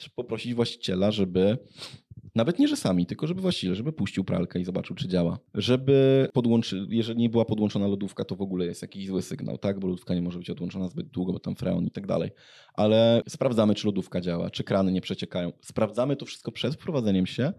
[0.00, 1.58] trzeba poprosić właściciela, żeby
[2.34, 5.38] nawet nie, że sami, tylko żeby właściciel, żeby puścił pralkę i zobaczył, czy działa.
[5.54, 9.80] Żeby podłączy, jeżeli nie była podłączona lodówka, to w ogóle jest jakiś zły sygnał, tak?
[9.80, 12.30] Bo lodówka nie może być odłączona zbyt długo, bo tam freon i tak dalej.
[12.74, 15.52] Ale sprawdzamy, czy lodówka działa, czy krany nie przeciekają.
[15.60, 17.52] Sprawdzamy to wszystko przed wprowadzeniem się,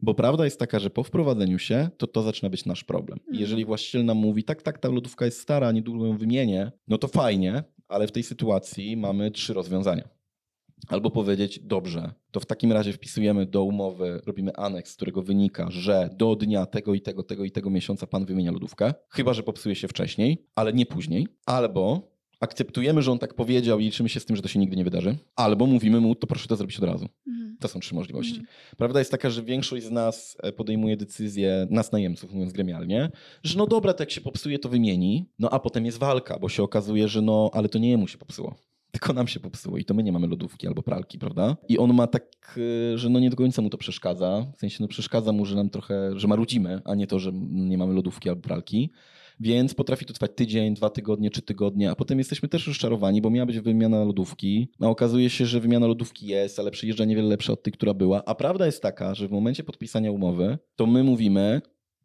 [0.00, 3.18] bo prawda jest taka, że po wprowadzeniu się, to to zaczyna być nasz problem.
[3.18, 3.40] Mhm.
[3.40, 7.08] jeżeli właściciel nam mówi, tak, tak, ta lodówka jest stara, niedługo ją wymienię, no to
[7.08, 10.08] fajnie, ale w tej sytuacji mamy trzy rozwiązania.
[10.88, 15.66] Albo powiedzieć, dobrze, to w takim razie wpisujemy do umowy, robimy aneks, z którego wynika,
[15.70, 19.42] że do dnia tego i tego, tego i tego miesiąca pan wymienia lodówkę, chyba że
[19.42, 21.28] popsuje się wcześniej, ale nie później.
[21.46, 24.76] Albo akceptujemy, że on tak powiedział i liczymy się z tym, że to się nigdy
[24.76, 25.16] nie wydarzy.
[25.36, 27.08] Albo mówimy mu, to proszę to zrobić od razu.
[27.26, 27.56] Mhm.
[27.60, 28.32] To są trzy możliwości.
[28.32, 28.48] Mhm.
[28.76, 33.10] Prawda jest taka, że większość z nas e, podejmuje decyzję, nas najemców, mówiąc gremialnie,
[33.44, 36.48] że no dobra, to jak się popsuje, to wymieni, no a potem jest walka, bo
[36.48, 38.54] się okazuje, że no, ale to nie jemu się popsuło.
[38.92, 41.56] Tylko nam się popsuło i to my nie mamy lodówki albo pralki, prawda?
[41.68, 42.58] I on ma tak,
[42.94, 44.46] y, że no nie do końca mu to przeszkadza.
[44.56, 47.78] W sensie no przeszkadza mu, że nam trochę, że marudzimy, a nie to, że nie
[47.78, 48.90] mamy lodówki albo pralki.
[49.40, 53.30] Więc potrafi to trwać tydzień, dwa tygodnie, trzy tygodnie, a potem jesteśmy też rozczarowani, bo
[53.30, 57.52] miała być wymiana lodówki, a okazuje się, że wymiana lodówki jest, ale przyjeżdża niewiele lepsza
[57.52, 58.24] od tej, która była.
[58.24, 61.60] A prawda jest taka, że w momencie podpisania umowy, to my mówimy,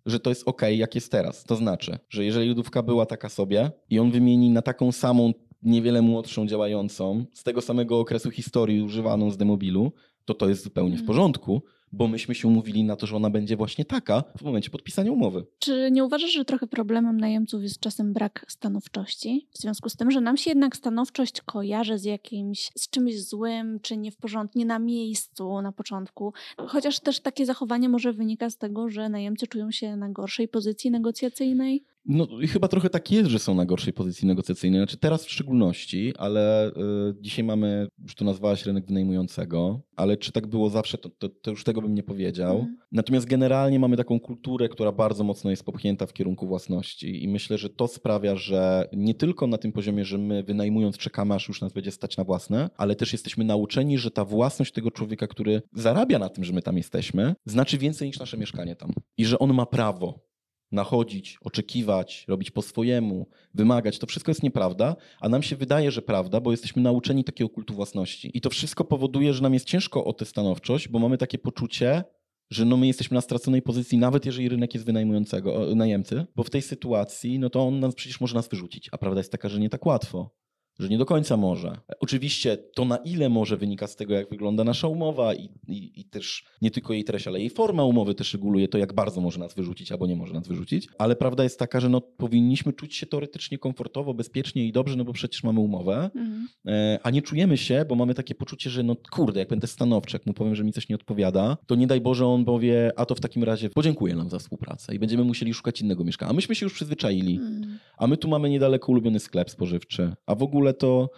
[0.05, 1.43] że to jest ok, jak jest teraz.
[1.43, 6.01] To znaczy, że jeżeli lodówka była taka sobie i on wymieni na taką samą, niewiele
[6.01, 9.91] młodszą, działającą, z tego samego okresu historii używaną z demobilu,
[10.25, 11.07] to to jest zupełnie w Mhm.
[11.07, 15.11] porządku, bo myśmy się umówili na to, że ona będzie właśnie taka w momencie podpisania
[15.11, 15.45] umowy.
[15.59, 19.47] Czy nie uważasz, że trochę problemem najemców jest czasem brak stanowczości?
[19.51, 23.79] W związku z tym, że nam się jednak stanowczość kojarzy z jakimś, z czymś złym,
[23.81, 26.33] czy nie w porządku, nie na miejscu na początku.
[26.57, 30.91] Chociaż też takie zachowanie może wynika z tego, że najemcy czują się na gorszej pozycji
[30.91, 31.83] negocjacyjnej.
[32.07, 34.79] No i chyba trochę tak jest, że są na gorszej pozycji negocjacyjnej.
[34.79, 36.73] Znaczy teraz w szczególności, ale y,
[37.21, 41.51] dzisiaj mamy, już to nazwałaś rynek wynajmującego, ale czy tak było zawsze, to, to, to
[41.51, 42.55] już tego bym nie powiedział.
[42.55, 42.77] Mhm.
[42.91, 47.57] Natomiast generalnie mamy taką kulturę, która bardzo mocno jest popchnięta w kierunku własności i myślę,
[47.57, 51.61] że to sprawia, że nie tylko na tym poziomie, że my wynajmując czekamy, aż już
[51.61, 55.61] nas będzie stać na własne, ale też jesteśmy nauczeni, że ta własność tego człowieka, który
[55.73, 58.91] zarabia na tym, że my tam jesteśmy, znaczy więcej niż nasze mieszkanie tam.
[59.17, 60.26] I że on ma prawo
[60.71, 63.99] nachodzić, oczekiwać, robić po swojemu, wymagać.
[63.99, 67.73] To wszystko jest nieprawda, a nam się wydaje, że prawda, bo jesteśmy nauczeni takiego kultu
[67.73, 68.37] własności.
[68.37, 72.03] I to wszystko powoduje, że nam jest ciężko o tę stanowczość, bo mamy takie poczucie,
[72.49, 76.49] że no my jesteśmy na straconej pozycji, nawet jeżeli rynek jest wynajmującego, najemcy, bo w
[76.49, 79.59] tej sytuacji, no to on nas przecież może nas wyrzucić, a prawda jest taka, że
[79.59, 80.31] nie tak łatwo.
[80.79, 81.77] Że nie do końca może.
[81.99, 86.05] Oczywiście to na ile może wynika z tego, jak wygląda nasza umowa i, i, i
[86.05, 89.39] też nie tylko jej treść, ale jej forma umowy też reguluje to, jak bardzo może
[89.39, 90.87] nas wyrzucić albo nie może nas wyrzucić.
[90.97, 95.03] Ale prawda jest taka, że no, powinniśmy czuć się teoretycznie komfortowo, bezpiecznie i dobrze, no
[95.05, 96.47] bo przecież mamy umowę, Mhm.
[96.67, 100.15] E, a nie czujemy się, bo mamy takie poczucie, że no kurde, jak będę stanowczy,
[100.15, 103.05] jak mu powiem, że mi coś nie odpowiada, to nie daj Boże on powie, a
[103.05, 106.29] to w takim razie podziękuję nam za współpracę i będziemy musieli szukać innego mieszkania.
[106.29, 107.79] A myśmy się już przyzwyczaili, Mhm.
[107.97, 111.09] a my tu mamy niedaleko ulubiony sklep spożywczy, a w ogóle to,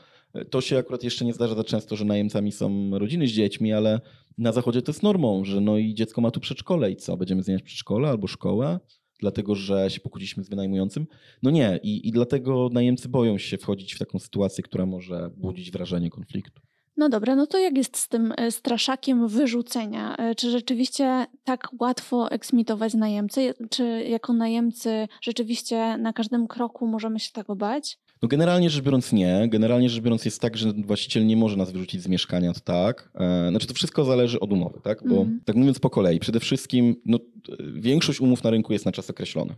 [0.49, 4.01] to się akurat jeszcze nie zdarza za często, że najemcami są rodziny z dziećmi, ale
[4.37, 7.43] na zachodzie to jest normą, że no i dziecko ma tu przedszkole i co, będziemy
[7.43, 8.79] zmieniać przedszkole albo szkołę?
[9.19, 11.07] Dlatego, że się pokłóciliśmy z wynajmującym?
[11.43, 15.71] No nie, i, i dlatego najemcy boją się wchodzić w taką sytuację, która może budzić
[15.71, 16.61] wrażenie konfliktu.
[16.97, 20.17] No dobra, no to jak jest z tym e, straszakiem wyrzucenia?
[20.17, 23.53] E, Czy rzeczywiście tak łatwo eksmitować najemcę?
[23.69, 27.97] Czy jako najemcy rzeczywiście na każdym kroku możemy się tego bać?
[28.21, 29.47] No generalnie rzecz biorąc nie.
[29.49, 33.11] Generalnie rzecz biorąc jest tak, że właściciel nie może nas wyrzucić z mieszkania, to tak.
[33.15, 35.03] E, Znaczy to wszystko zależy od umowy, tak?
[35.07, 35.41] Bo Mhm.
[35.45, 37.17] tak mówiąc po kolei, przede wszystkim no,
[37.49, 39.55] e, większość umów na rynku jest na czas określony.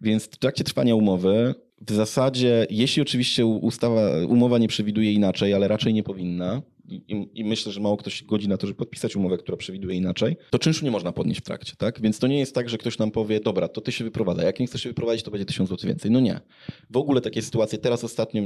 [0.00, 5.68] Więc w trakcie trwania umowy w zasadzie, jeśli oczywiście ustawa, umowa nie przewiduje inaczej, ale
[5.68, 9.16] raczej nie powinna, i, i, myślę, że mało ktoś się godzi na to, żeby podpisać
[9.16, 12.00] umowę, która przewiduje inaczej, to czynszu nie można podnieść w trakcie, tak?
[12.00, 14.60] Więc to nie jest tak, że ktoś nam powie, dobra, to ty się wyprowadza, jak
[14.60, 16.10] nie chcesz się wyprowadzić, to będzie 1000 zł więcej.
[16.10, 16.40] No nie.
[16.90, 18.42] W ogóle takie sytuacje, teraz ostatnio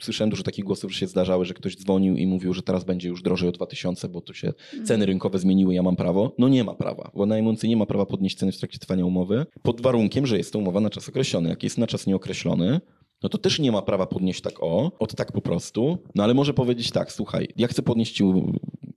[0.00, 3.08] słyszałem dużo takich głosów, że się zdarzały, że ktoś dzwonił i mówił, że teraz będzie
[3.08, 4.86] już drożej o 2000, bo tu się mhm.
[4.86, 6.34] ceny rynkowe zmieniły, ja mam prawo.
[6.38, 9.46] No nie ma prawa, bo najmący nie ma prawa podnieść ceny w trakcie trwania umowy,
[9.62, 11.48] pod warunkiem, że jest to umowa na czas określony.
[11.48, 12.80] Jak jest na czas nieokreślony,
[13.22, 16.34] no to też nie ma prawa podnieść tak o, od tak po prostu, no ale
[16.34, 18.24] może powiedzieć tak, słuchaj, ja chcę podnieść ci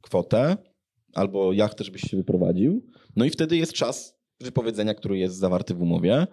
[0.02, 0.58] kwotę,
[1.14, 5.74] albo ja chcę, żebyś się wyprowadził, no i wtedy jest czas wypowiedzenia, który jest zawarty
[5.74, 6.28] w umowie.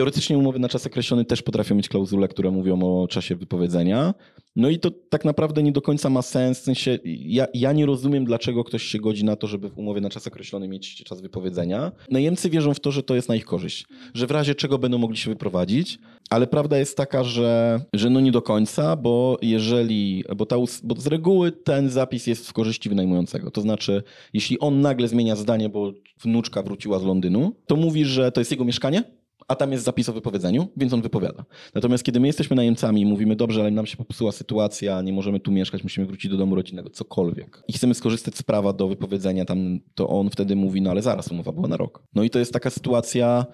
[0.00, 4.14] Teoretycznie umowy na czas określony też potrafią mieć klauzule, które mówią o czasie wypowiedzenia.
[4.56, 6.60] No i to tak naprawdę nie do końca ma sens.
[6.60, 10.00] W sensie ja, ja nie rozumiem, dlaczego ktoś się godzi na to, żeby w umowie
[10.00, 11.92] na czas określony mieć czas wypowiedzenia.
[12.10, 14.98] Najemcy wierzą w to, że to jest na ich korzyść, że w razie czego będą
[14.98, 15.98] mogli się wyprowadzić,
[16.30, 21.00] ale prawda jest taka, że, że no nie do końca, bo jeżeli, bo, ta, bo
[21.00, 23.50] z reguły ten zapis jest w korzyści wynajmującego.
[23.50, 28.32] To znaczy, jeśli on nagle zmienia zdanie, bo wnuczka wróciła z Londynu, to mówi, że
[28.32, 29.19] to jest jego mieszkanie,
[29.50, 31.44] a tam jest zapis o wypowiedzeniu, więc on wypowiada.
[31.74, 35.40] Natomiast kiedy my jesteśmy najemcami i mówimy, dobrze, ale nam się popsuła sytuacja, nie możemy
[35.40, 39.44] tu mieszkać, musimy wrócić do domu rodzinnego, cokolwiek, i chcemy skorzystać z prawa do wypowiedzenia
[39.44, 42.02] tam, to on wtedy mówi, no ale zaraz, umowa była na rok.
[42.14, 43.46] No i to jest taka sytuacja,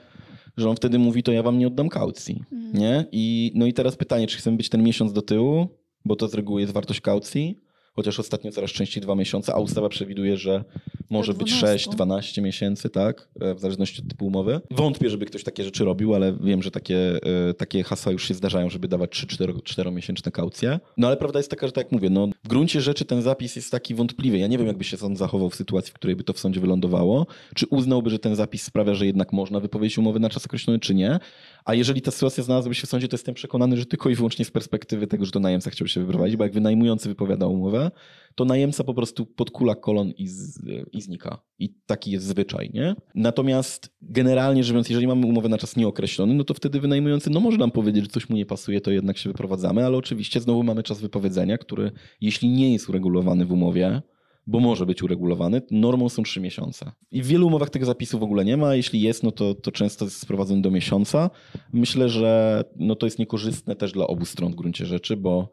[0.57, 2.73] że on wtedy mówi, to ja wam nie oddam kaucji, mm.
[2.75, 3.07] nie?
[3.13, 5.69] I, no i teraz pytanie, czy chcemy być ten miesiąc do tyłu,
[6.05, 7.61] bo to z reguły jest wartość kaucji,
[7.97, 10.65] chociaż ostatnio coraz częściej dwa miesiące, a ustawa przewiduje, że
[11.11, 14.61] może być 6-12 miesięcy, tak, e, w zależności od typu umowy.
[14.71, 17.19] Wątpię, żeby ktoś takie rzeczy robił, ale wiem, że takie,
[17.51, 20.81] e, takie hasła już się zdarzają, żeby dawać 3-4 miesięczne kaucje.
[20.97, 23.57] No ale prawda jest taka, że tak jak mówię, no, w gruncie rzeczy ten zapis
[23.57, 24.39] jest taki wątpliwy.
[24.39, 26.61] Ja nie wiem, jakby się sąd zachował w sytuacji, w której by to w sądzie
[26.61, 27.27] wylądowało.
[27.55, 30.95] Czy uznałby, że ten zapis sprawia, że jednak można wypowiedzieć umowy na czas określony, czy
[30.95, 31.19] nie?
[31.67, 34.45] A jeżeli ta sytuacja znalazłaby się w sądzie, to jestem przekonany, że tylko i wyłącznie
[34.45, 37.91] z perspektywy tego, że to najemca chciał się wyprowadzić, bo jak wynajmujący wypowiada umowę,
[38.35, 40.59] to najemca po prostu podkula kolon i, z,
[40.93, 41.43] i znika.
[41.59, 42.95] I taki jest zwyczaj, nie?
[43.15, 47.41] Natomiast generalnie rzecz biorąc, jeżeli mamy umowę na czas nieokreślony, no to wtedy wynajmujący no
[47.41, 50.63] może nam powiedzieć, że coś mu nie pasuje, to jednak się wyprowadzamy, ale oczywiście znowu
[50.63, 54.03] mamy czas wypowiedzenia, który jeśli nie jest uregulowany w umowie,
[54.47, 56.93] bo może być uregulowany, normą są trzy miesiące.
[57.11, 58.75] I w wielu umowach tego zapisu w ogóle nie ma.
[58.75, 61.31] Jeśli jest, no to, to często jest sprowadzony do miesiąca.
[61.73, 65.49] Myślę, że no to jest niekorzystne też dla obu stron w gruncie rzeczy, bo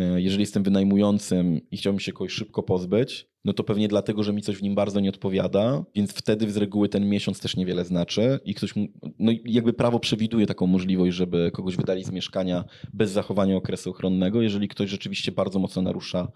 [0.00, 4.32] e, jeżeli jestem wynajmującym i chciałbym się kogoś szybko pozbyć, no to pewnie dlatego, że
[4.32, 7.84] mi coś w nim bardzo nie odpowiada, więc wtedy z reguły ten miesiąc też niewiele
[7.84, 8.74] znaczy i ktoś,
[9.18, 14.42] no jakby prawo przewiduje taką możliwość, żeby kogoś wydali z mieszkania bez zachowania okresu ochronnego,
[14.42, 16.32] jeżeli ktoś rzeczywiście bardzo mocno narusza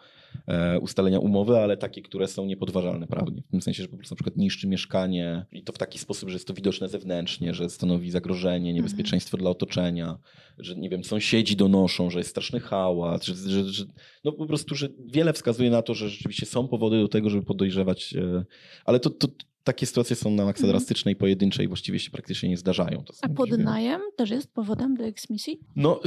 [0.47, 3.43] e, ustalenia umowy, ale takie, które są niepodważalne prawnie.
[3.43, 6.29] W tym sensie, że po prostu na przykład niszczy mieszkanie i to w taki sposób,
[6.29, 9.43] że jest to widoczne zewnętrznie, że stanowi zagrożenie, niebezpieczeństwo mhm.
[9.43, 10.19] dla otoczenia,
[10.59, 13.85] że nie wiem, sąsiedzi donoszą, że jest straszny hałas, że, że, że
[14.25, 17.45] no po prostu, że wiele wskazuje na to, że rzeczywiście są powody do tego, żeby
[17.45, 18.45] podejrzewać, e,
[18.85, 19.29] ale to, to
[19.67, 20.73] takie sytuacje są na maksa mhm.
[20.73, 23.05] drastyczne i pojedyncze i właściwie się praktycznie nie zdarzają.
[23.23, 25.61] A podnajem też jest powodem do eksmisji?
[25.77, 26.01] No,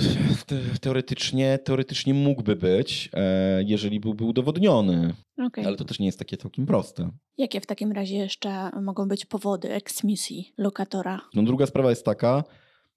[0.46, 5.14] te, teoretycznie, teoretycznie mógłby być, e, jeżeli byłby udowodniony.
[5.48, 5.66] Okay.
[5.66, 7.10] Ale to też nie jest takie całkiem proste.
[7.38, 11.22] Jakie w takim razie jeszcze mogą być powody eksmisji lokatora?
[11.34, 12.44] No druga sprawa jest taka,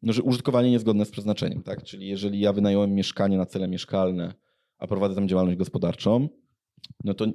[0.02, 1.62] no, że użytkowanie niezgodne z przeznaczeniem.
[1.62, 1.82] Tak?
[1.82, 4.34] Czyli jeżeli ja wynająłem mieszkanie na cele mieszkalne,
[4.78, 6.28] a prowadzę tam działalność gospodarczą,
[7.04, 7.26] no to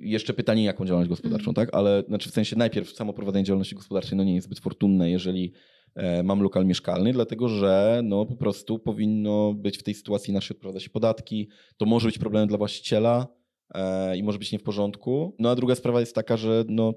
[0.00, 1.54] jeszcze pytanie, jaką działalność gospodarczą, mm.
[1.54, 1.68] tak?
[1.72, 5.52] Ale znaczy w sensie najpierw samo prowadzenie działalności gospodarczej no nie jest zbyt fortunne, jeżeli
[5.94, 10.56] e, mam lokal mieszkalny, dlatego że no po prostu powinno być w tej sytuacji inaczej
[10.56, 13.26] odprowadza się podatki, to może być problem dla właściciela
[13.74, 15.36] e, i może być nie w porządku.
[15.38, 16.94] No a druga sprawa jest taka, że no,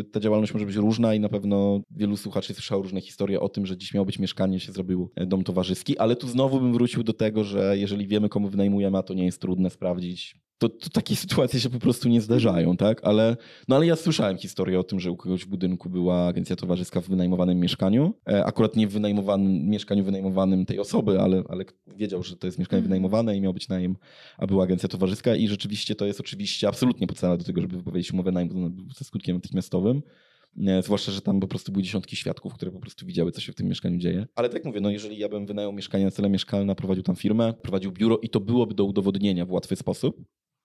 [0.00, 3.48] y, ta działalność może być różna i na pewno wielu słuchaczy słyszało różne historie o
[3.48, 6.72] tym, że dziś miało być mieszkanie, się zrobił e, dom towarzyski, ale tu znowu bym
[6.72, 10.68] wrócił do tego, że jeżeli wiemy komu wynajmujemy, a to nie jest trudne sprawdzić, to,
[10.68, 13.00] to, takie sytuacje się po prostu nie zdarzają, tak?
[13.04, 13.36] Ale,
[13.68, 17.00] no ale ja słyszałem historię o tym, że u kogoś w budynku była agencja towarzyska
[17.00, 18.14] w wynajmowanym mieszkaniu.
[18.28, 21.64] E, akurat nie w wynajmowanym, mieszkaniu wynajmowanym tej osoby, ale, ale
[21.96, 22.88] wiedział, że to jest mieszkanie mhm.
[22.88, 23.96] wynajmowane i miał być najem,
[24.38, 28.12] a była agencja towarzyska i rzeczywiście to jest oczywiście absolutnie podstawa do tego, żeby wypowiedzieć
[28.12, 30.02] umowę najmu ze skutkiem natychmiastowym.
[30.56, 33.52] Nie, zwłaszcza, że tam po prostu były dziesiątki świadków, które po prostu widziały, co się
[33.52, 34.26] w tym mieszkaniu dzieje.
[34.34, 37.54] Ale tak mówię, no jeżeli ja bym wynajął mieszkanie na cele mieszkalne, prowadził tam firmę,
[37.62, 40.24] prowadził biuro i to byłoby do udowodnienia w łatwy sposób,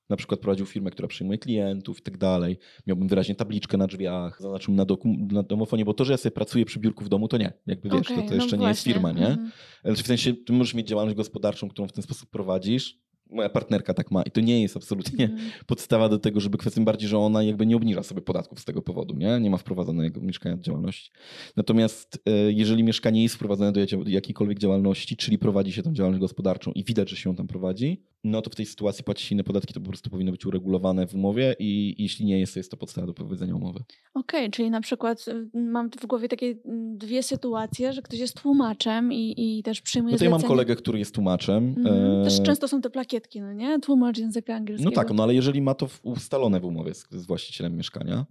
[0.09, 4.41] na przykład prowadził firmę, która przyjmuje klientów i tak dalej, miałbym wyraźnie tabliczkę na drzwiach,
[4.41, 4.85] zaznaczył na,
[5.31, 7.53] na domofonie, bo to, że ja sobie pracuję przy biurku w domu, to nie.
[7.67, 9.27] Jakby wiesz, okay, to, to no jeszcze no nie jest firma, nie?
[9.27, 9.95] Mm.
[9.95, 14.11] W sensie, ty możesz mieć działalność gospodarczą, którą w ten sposób prowadzisz, moja partnerka tak
[14.11, 15.39] ma i to nie jest absolutnie mm.
[15.65, 18.81] podstawa do tego, żeby kwestią bardziej, że ona jakby nie obniża sobie podatków z tego
[18.81, 19.39] powodu, nie?
[19.39, 21.11] Nie ma wprowadzonego mieszkania do działalności.
[21.55, 26.71] Natomiast e, jeżeli mieszkanie jest wprowadzone do jakiejkolwiek działalności, czyli prowadzi się tam działalność gospodarczą
[26.71, 29.43] i widać, że się ją tam prowadzi, no to w tej sytuacji płaci się inne
[29.43, 32.71] podatki, to po prostu powinno być uregulowane w umowie i jeśli nie jest, to jest
[32.71, 33.79] to podstawa do powiedzenia umowy.
[34.13, 38.19] Okej, okay, czyli na przykład y, mam w głowie takie mm, dwie sytuacje, że ktoś
[38.19, 41.75] jest tłumaczem i, i też przyjmuje No ja mam kolegę, który jest tłumaczem.
[41.77, 42.23] Mhm.
[42.23, 43.79] Też często są te plakietki, no nie?
[43.79, 44.89] Tłumacz języka angielskiego.
[44.89, 48.25] No tak, no ale jeżeli ma to ustalone w umowie z, z właścicielem mieszkania,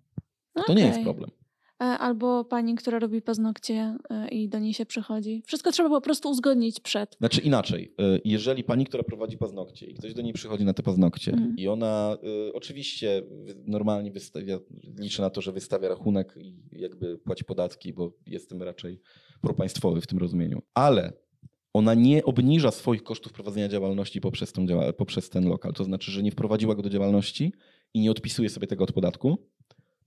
[0.55, 1.31] to, to nie jest problem.
[1.81, 5.43] E, Albo pani, która robi paznokcie e, i do niej się przychodzi.
[5.47, 7.17] Wszystko trzeba po prostu uzgodnić przed.
[7.19, 10.83] Znaczy inaczej, y, jeżeli pani, która prowadzi paznokcie i ktoś do niej przychodzi na te
[10.83, 11.57] paznokcie Mhm.
[11.57, 12.17] i ona
[12.49, 13.23] y, oczywiście
[13.67, 14.59] normalnie wystawia,
[14.99, 19.01] liczy na to, że wystawia rachunek i jakby płaci podatki, bo jestem raczej
[19.41, 21.13] propaństwowy w tym rozumieniu, ale
[21.73, 26.23] ona nie obniża swoich kosztów prowadzenia działalności poprzez, tą poprzez ten lokal, to znaczy, że
[26.23, 27.53] nie wprowadziła go do działalności
[27.95, 29.39] i nie odpisuje sobie tego od podatku,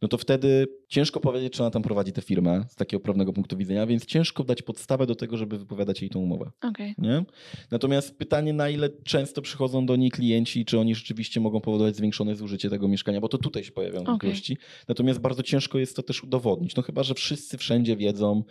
[0.02, 3.58] no to wtedy ciężko powiedzieć, czy ona tam prowadzi tę firmę z takiego prawnego punktu
[3.58, 6.52] widzenia, więc ciężko dać podstawę do tego, żeby wypowiadać jej tą umowę.
[6.62, 6.96] Okej.
[6.98, 7.26] Nie?
[7.72, 11.96] Natomiast pytanie, na ile często przychodzą do niej klienci, i czy oni rzeczywiście mogą powodować
[11.96, 14.58] zwiększone zużycie tego mieszkania, bo to tutaj się pojawiają wątpliwości.
[14.88, 16.76] Natomiast bardzo ciężko jest to też udowodnić.
[16.76, 18.44] No chyba, że wszyscy wszędzie wiedzą,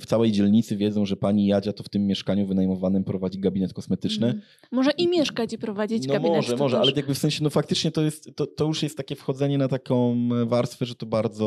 [0.00, 4.26] w całej dzielnicy wiedzą, że pani Jadzia to w tym mieszkaniu wynajmowanym prowadzi gabinet kosmetyczny.
[4.26, 4.44] Mhm.
[4.72, 6.36] Może i mieszkać i prowadzić No gabinet.
[6.36, 9.16] może, może, ale jakby w sensie, no faktycznie to jest, to, to już jest takie
[9.16, 10.16] wchodzenie na taką
[10.46, 11.45] warstwę, że to bardzo,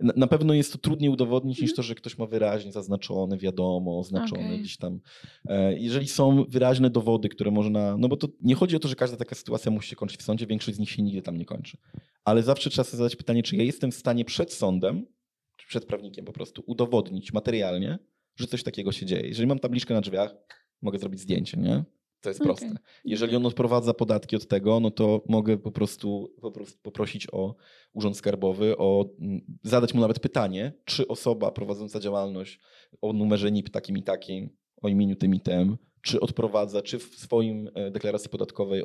[0.00, 1.76] na, na pewno jest to trudniej udowodnić niż Mhm.
[1.76, 4.60] to, że ktoś ma wyraźnie zaznaczone, wiadomo, oznaczone Okej.
[4.60, 5.00] gdzieś tam.
[5.46, 8.94] E, Jeżeli są wyraźne dowody, które można, no bo to nie chodzi o to, że
[8.94, 11.44] każda taka sytuacja musi się kończyć w sądzie, większość z nich się nigdy tam nie
[11.44, 11.76] kończy.
[12.24, 15.06] Ale zawsze trzeba sobie zadać pytanie, czy ja jestem w stanie przed sądem,
[15.56, 17.98] czy przed prawnikiem po prostu udowodnić materialnie,
[18.36, 19.28] że coś takiego się dzieje.
[19.28, 20.34] Jeżeli mam tabliczkę na drzwiach,
[20.82, 21.84] mogę zrobić zdjęcie, nie?
[22.22, 22.74] To jest proste.
[23.04, 27.54] Jeżeli on odprowadza podatki od tego, no to mogę po prostu, po prostu poprosić o
[27.92, 32.60] Urząd Skarbowy, o mm, zadać mu nawet pytanie, czy osoba prowadząca działalność
[33.00, 34.50] o numerze NIP takim i takim,
[34.82, 38.82] o imieniu tym i tym, czy odprowadza, czy w swoim e, deklaracji podatkowej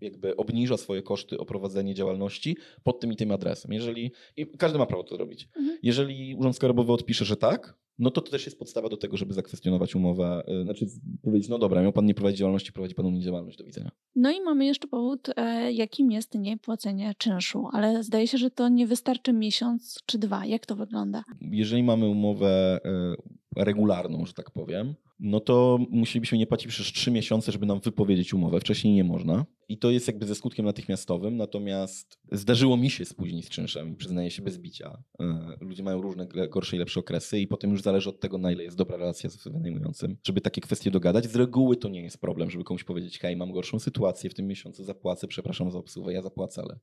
[0.00, 3.72] jakby obniża swoje koszty o prowadzenie działalności pod tym i tym adresem.
[3.72, 5.48] Jeżeli, i każdy ma prawo to zrobić.
[5.56, 5.78] Mhm.
[5.82, 9.34] Jeżeli Urząd Skarbowy odpisze, że tak, no to to też jest podstawa do tego, żeby
[9.34, 10.42] zakwestionować umowę.
[10.46, 10.86] e, Znaczy
[11.22, 13.90] powiedzieć, no dobra, miał pan nie prowadzić działalności, prowadzi pan u mnie działalność, do widzenia.
[14.16, 18.68] No i mamy jeszcze powód, e, jakim jest niepłacenie czynszu, ale zdaje się, że to
[18.68, 20.46] nie wystarczy miesiąc czy dwa.
[20.46, 21.24] Jak to wygląda?
[21.40, 27.10] Jeżeli mamy umowę e, regularną, że tak powiem, no to musielibyśmy nie płacić przez trzy
[27.10, 28.60] miesiące, żeby nam wypowiedzieć umowę.
[28.60, 29.46] Wcześniej nie można.
[29.68, 31.36] I to jest jakby ze skutkiem natychmiastowym.
[31.36, 35.02] Natomiast zdarzyło mi się spóźnić z czynszem i przyznaję się bez bicia.
[35.20, 38.52] E, Ludzie mają różne gorsze i lepsze okresy i potem już zależy od tego, na
[38.52, 41.26] ile jest dobra relacja z wynajmującym, żeby takie kwestie dogadać.
[41.26, 44.46] Z reguły to nie jest problem, żeby komuś powiedzieć, hej, mam gorszą sytuację w tym
[44.46, 46.78] miesiącu, zapłacę, przepraszam za obsługę, ja zapłacę, ale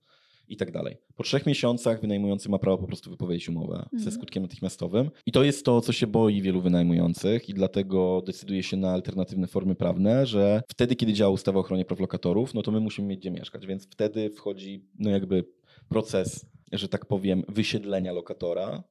[0.47, 0.97] i tak dalej.
[1.15, 4.11] Po trzech miesiącach wynajmujący ma prawo po prostu wypowiedzieć umowę ze Mhm.
[4.11, 5.11] skutkiem natychmiastowym.
[5.25, 9.47] I to jest to, co się boi wielu wynajmujących i dlatego decyduje się na alternatywne
[9.47, 13.07] formy prawne, że wtedy, kiedy działa ustawa o ochronie praw lokatorów, no to my musimy
[13.07, 15.43] mieć gdzie mieszkać, więc wtedy wchodzi no jakby
[15.89, 18.83] proces, że tak powiem, wysiedlenia lokatora,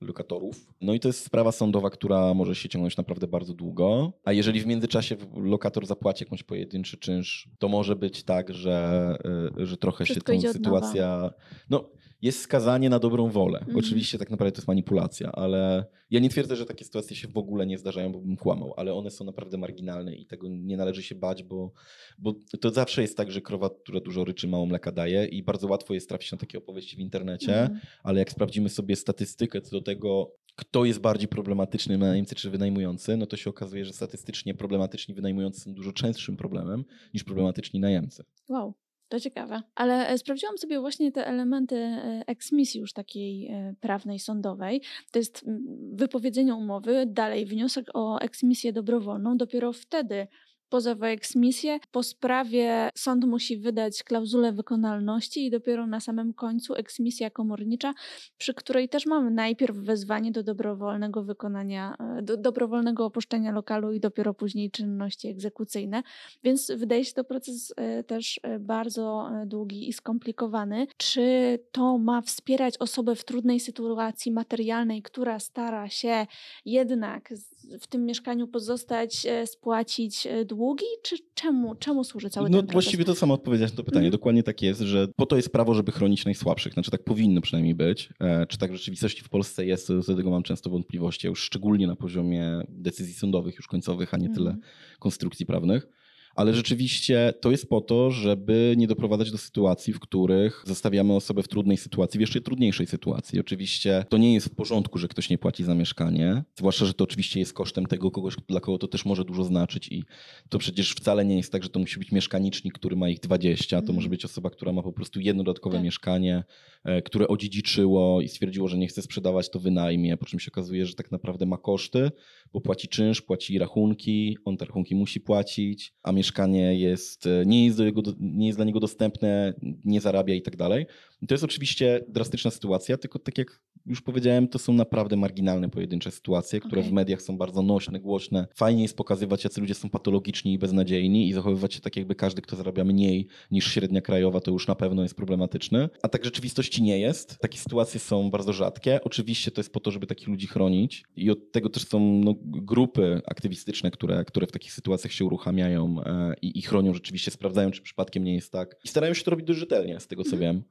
[0.00, 0.66] lokatorów.
[0.80, 4.12] No i to jest sprawa sądowa, która może się ciągnąć naprawdę bardzo długo.
[4.24, 9.18] A jeżeli w międzyczasie lokator zapłaci jakąś pojedynczy czynsz, to może być tak, że,
[9.60, 10.52] y, że trochę Wszystko się nowa.
[10.52, 11.30] sytuacja.
[11.70, 11.90] No,
[12.22, 13.58] jest skazanie na dobrą wolę.
[13.58, 13.78] Mhm.
[13.78, 17.36] Oczywiście tak naprawdę to jest manipulacja, ale ja nie twierdzę, że takie sytuacje się w
[17.36, 21.02] ogóle nie zdarzają, bo bym kłamał, ale one są naprawdę marginalne i tego nie należy
[21.02, 21.72] się bać, bo,
[22.18, 25.68] bo to zawsze jest tak, że krowa, która dużo ryczy, mało mleka daje i bardzo
[25.68, 27.80] łatwo jest trafić na takie opowieści w internecie Mhm.
[28.02, 33.16] ale jak sprawdzimy sobie statystykę co do tego, kto jest bardziej problematyczny, najemcy czy wynajmujący,
[33.16, 38.24] no to się okazuje, że statystycznie problematyczni wynajmujący są dużo częstszym problemem niż problematyczni najemcy.
[38.48, 38.74] Wow.
[39.10, 39.62] To ciekawe.
[39.74, 44.82] Ale e, sprawdziłam sobie właśnie te elementy e, eksmisji już takiej e, prawnej, sądowej.
[45.10, 49.36] To jest mm, wypowiedzenie umowy, dalej wniosek o eksmisję dobrowolną.
[49.36, 50.26] Dopiero wtedy
[50.70, 51.78] pozew o eksmisję.
[51.90, 57.94] Po sprawie sąd musi wydać klauzulę wykonalności i dopiero na samym końcu eksmisja komornicza,
[58.38, 64.00] przy której też mamy najpierw wezwanie do dobrowolnego wykonania, e, do dobrowolnego opuszczenia lokalu i
[64.00, 66.02] dopiero później czynności egzekucyjne.
[66.44, 70.86] Więc wydaje się to proces e, też e, bardzo długi i skomplikowany.
[70.96, 76.26] Czy to ma wspierać osobę w trudnej sytuacji materialnej, która stara się
[76.64, 77.32] jednak
[77.80, 82.72] w tym mieszkaniu pozostać, spłacić e, długi, czy czemu, czemu służy cały no ten proces?
[82.72, 84.06] właściwie to samo odpowiedziałeś na to pytanie.
[84.06, 84.12] Mhm.
[84.12, 86.72] Dokładnie tak jest, że po to jest prawo, żeby chronić najsłabszych.
[86.72, 88.08] Znaczy tak powinno przynajmniej być.
[88.20, 91.86] E, Czy tak w rzeczywistości w Polsce jest, do tego mam często wątpliwości, już szczególnie
[91.86, 94.60] na poziomie decyzji sądowych już końcowych, a nie tyle Mhm.
[94.98, 95.88] konstrukcji prawnych.
[96.34, 101.42] Ale rzeczywiście to jest po to, żeby nie doprowadzać do sytuacji, w których zostawiamy osobę
[101.42, 103.40] w trudnej sytuacji, w jeszcze trudniejszej sytuacji.
[103.40, 107.04] Oczywiście to nie jest w porządku, że ktoś nie płaci za mieszkanie, zwłaszcza, że to
[107.04, 110.04] oczywiście jest kosztem tego kogoś, dla kogo to też może dużo znaczyć i
[110.48, 113.76] to przecież wcale nie jest tak, że to musi być mieszkanicznik, który ma ich 20,
[113.82, 114.10] to może Mhm.
[114.10, 115.84] być osoba, która ma po prostu jedno dodatkowe Tak.
[115.84, 116.44] mieszkanie,
[116.84, 120.86] e, które odziedziczyło i stwierdziło, że nie chce sprzedawać, to wynajmie, po czym się okazuje,
[120.86, 122.10] że tak naprawdę ma koszty,
[122.52, 127.64] bo płaci czynsz, płaci rachunki, on te rachunki musi płacić, a mieszkanie jest, e, nie,
[127.64, 130.86] jest do jego, nie jest dla niego dostępne, nie zarabia i tak dalej.
[131.28, 136.10] To jest oczywiście drastyczna sytuacja, tylko tak jak już powiedziałem, to są naprawdę marginalne pojedyncze
[136.10, 136.90] sytuacje, które Okej.
[136.90, 138.46] w mediach są bardzo nośne, głośne.
[138.54, 142.42] Fajnie jest pokazywać, jacy ludzie są patologiczni i beznadziejni i zachowywać się tak, jakby każdy,
[142.42, 145.88] kto zarabia mniej niż średnia krajowa, to już na pewno jest problematyczny.
[146.02, 147.38] A tak w rzeczywistości nie jest.
[147.38, 149.00] Takie sytuacje są bardzo rzadkie.
[149.04, 152.34] Oczywiście to jest po to, żeby takich ludzi chronić i od tego też są no,
[152.44, 157.70] grupy aktywistyczne, które, które w takich sytuacjach się uruchamiają e, i, i chronią rzeczywiście, sprawdzają,
[157.70, 158.76] czy przypadkiem nie jest tak.
[158.84, 160.62] I starają się to robić dość rzetelnie, z tego co wiem.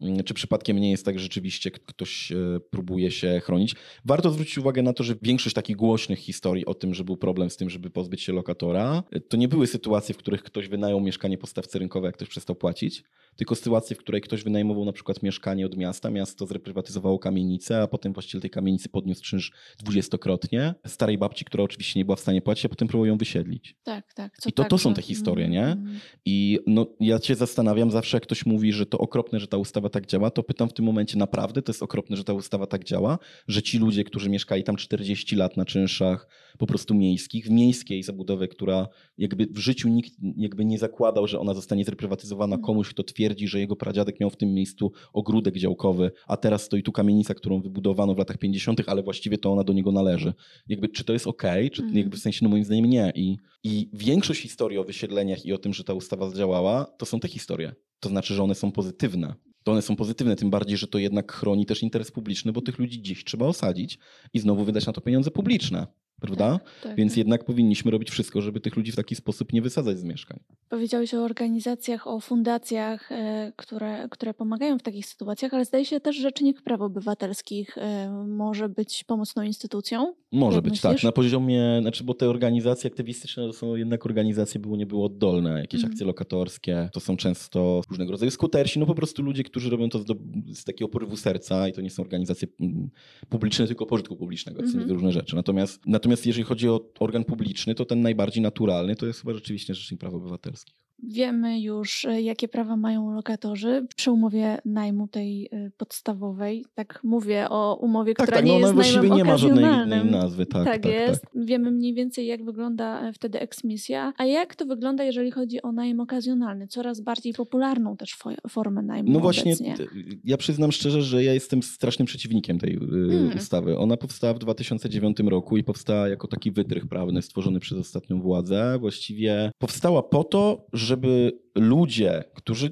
[0.00, 2.36] Mm, Czy przypadkiem nie jest tak, że rzeczywiście ktoś e,
[2.70, 3.74] próbuje się chronić.
[4.04, 7.50] Warto zwrócić uwagę na to, że większość takich głośnych historii o tym, że był problem
[7.50, 11.00] z tym, żeby pozbyć się lokatora, e, to nie były sytuacje, w których ktoś wynajął
[11.00, 13.02] mieszkanie po stawce rynkowej, jak ktoś przestał płacić,
[13.36, 17.86] tylko sytuacje, w której ktoś wynajmował na przykład mieszkanie od miasta, miasto zreprywatyzowało kamienicę, a
[17.86, 22.42] potem właściciel tej kamienicy podniósł czynsz dwudziestokrotnie starej babci, która oczywiście nie była w stanie
[22.42, 23.76] płacić, a potem próbował ją wysiedlić.
[23.84, 24.32] Tak, tak.
[24.46, 25.64] I to- to są te historie, nie?
[25.66, 29.56] Mm, I no, ja się zastanawiam zawsze, jak ktoś mówi, że to okropne, że ta
[29.56, 32.66] ustawa tak działa, to pytam w tym momencie naprawdę, to jest okropne, że ta ustawa
[32.66, 33.18] tak działa,
[33.48, 36.28] że ci ludzie, którzy mieszkali tam 40 lat na czynszach
[36.58, 41.40] po prostu miejskich, w miejskiej zabudowie, która jakby w życiu nikt jakby nie zakładał, że
[41.40, 42.66] ona zostanie zreprywatyzowana Mhm.
[42.66, 46.82] komuś, kto twierdzi, że jego pradziadek miał w tym miejscu ogródek działkowy, a teraz stoi
[46.82, 50.32] tu kamienica, którą wybudowano w latach 50., ale właściwie to ona do niego należy.
[50.68, 51.98] Jakby, czy to jest okej, czy Mhm.
[51.98, 53.12] jakby w sensie, no moim zdaniem nie.
[53.14, 57.20] I, I większość historii o wysiedleniach i o tym, że ta ustawa zadziałała, to są
[57.20, 57.74] te historie.
[58.00, 59.34] To znaczy, że one są pozytywne.
[59.64, 62.78] To one są pozytywne, tym bardziej, że to jednak chroni też interes publiczny, bo tych
[62.78, 63.98] ludzi dziś trzeba osadzić
[64.32, 65.86] i znowu wydać na to pieniądze publiczne.
[66.20, 66.60] Prawda?
[66.82, 67.18] tak, Więc tak.
[67.18, 70.40] jednak powinniśmy robić wszystko, żeby tych ludzi w taki sposób nie wysadzać z mieszkań.
[70.68, 76.00] Powiedziałeś o organizacjach, o fundacjach, e, które, które pomagają w takich sytuacjach, ale zdaje się
[76.00, 80.14] też, że Rzecznik Praw Obywatelskich e, może być pomocną instytucją.
[80.32, 80.82] Może być myślisz?
[80.82, 85.04] tak, na poziomie, znaczy, bo te organizacje aktywistyczne to są jednak organizacje były, nie były
[85.04, 85.92] oddolne, jakieś Mhm.
[85.92, 89.98] akcje lokatorskie, to są często różnego rodzaju skutersi, no po prostu ludzie, którzy robią to
[89.98, 90.14] z, do,
[90.52, 92.90] z takiego porywu serca i to nie są organizacje mm,
[93.28, 94.84] publiczne, tylko pożytku publicznego, to są Mhm.
[94.84, 95.36] dwie różne rzeczy.
[95.36, 99.74] Natomiast, natomiast jeżeli chodzi o organ publiczny, to ten najbardziej naturalny to jest chyba rzeczywiście
[99.74, 100.83] Rzecznik Praw Obywatelskich.
[101.08, 106.64] Wiemy już, e, jakie prawa mają lokatorzy przy umowie najmu tej e, podstawowej.
[106.74, 110.04] Tak mówię o umowie, Tak, która tak, nie no jest właściwie nie ma żadnej innej
[110.04, 110.46] nazwy.
[110.46, 111.22] Tak, Tak, tak, jest.
[111.22, 111.30] tak.
[111.44, 114.12] Wiemy mniej więcej, jak wygląda e, wtedy eksmisja.
[114.18, 116.66] A jak to wygląda, jeżeli chodzi o najem okazjonalny?
[116.68, 119.74] Coraz bardziej popularną też fo- formę najmu No właśnie, obecnie.
[119.76, 119.86] t-
[120.24, 122.78] ja przyznam szczerze, że ja jestem strasznym przeciwnikiem tej y,
[123.14, 123.36] Mm.
[123.36, 123.78] ustawy.
[123.78, 128.76] Ona powstała w 2009 roku i powstała jako taki wytrych prawny stworzony przez ostatnią władzę.
[128.80, 132.70] Właściwie powstała po to, żeby ludzie, którzy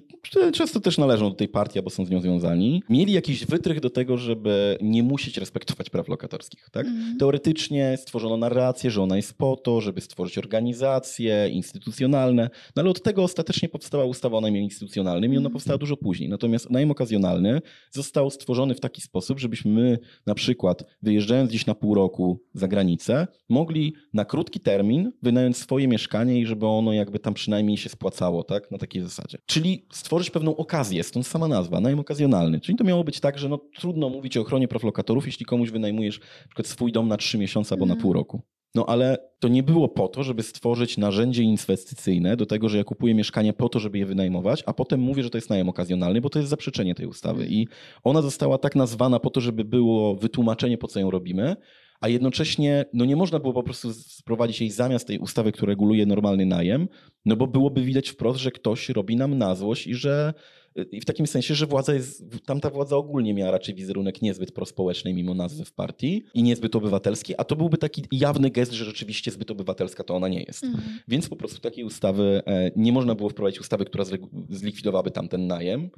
[0.52, 3.90] często też należą do tej partii albo są z nią związani, mieli jakiś wytrych do
[3.90, 6.68] tego, żeby nie musieć respektować praw lokatorskich.
[6.72, 6.86] Tak?
[6.86, 7.16] Mhm.
[7.18, 13.02] Teoretycznie stworzono narrację, że ona jest po to, żeby stworzyć organizacje instytucjonalne, no ale od
[13.02, 15.52] tego ostatecznie powstała ustawa o najmie instytucjonalnym i ona Mhm.
[15.52, 16.28] powstała dużo później.
[16.28, 17.60] Natomiast najem okazjonalny
[17.90, 22.68] został stworzony w taki sposób, żebyśmy my na przykład wyjeżdżając gdzieś na pół roku za
[22.68, 27.88] granicę, mogli na krótki termin wynająć swoje mieszkanie i żeby ono jakby tam przynajmniej się
[27.88, 28.70] spłacało, tak?
[28.72, 29.38] Na takiej zasadzie.
[29.46, 32.60] Czyli stworzyć pewną okazję, stąd sama nazwa, najem okazjonalny.
[32.60, 35.70] Czyli to miało być tak, że no, trudno mówić o ochronie praw lokatorów, jeśli komuś
[35.70, 38.02] wynajmujesz na przykład swój dom na trzy miesiące albo na Mhm.
[38.02, 38.42] pół roku.
[38.74, 42.84] No ale to nie było po to, żeby stworzyć narzędzie inwestycyjne do tego, że ja
[42.84, 46.20] kupuję mieszkanie po to, żeby je wynajmować, a potem mówię, że to jest najem okazjonalny,
[46.20, 47.46] bo to jest zaprzeczenie tej ustawy.
[47.48, 47.68] I
[48.04, 51.56] ona została tak nazwana po to, żeby było wytłumaczenie, po co ją robimy,
[52.02, 56.06] a jednocześnie no nie można było po prostu sprowadzić jej zamiast tej ustawy, która reguluje
[56.06, 56.88] normalny najem,
[57.24, 60.34] no bo byłoby widać wprost, że ktoś robi nam na złość i że
[60.92, 65.14] i w takim sensie, że władza jest, tamta władza ogólnie miała raczej wizerunek niezbyt prospołeczny
[65.14, 69.30] mimo nazwy w partii i niezbyt obywatelski, a to byłby taki jawny gest, że rzeczywiście
[69.30, 70.64] zbyt obywatelska to ona nie jest.
[70.64, 70.98] Mhm.
[71.08, 74.04] Więc po prostu takiej ustawy e, nie można było wprowadzić ustawy, która
[74.48, 75.90] zlikwidowałaby tamten najem,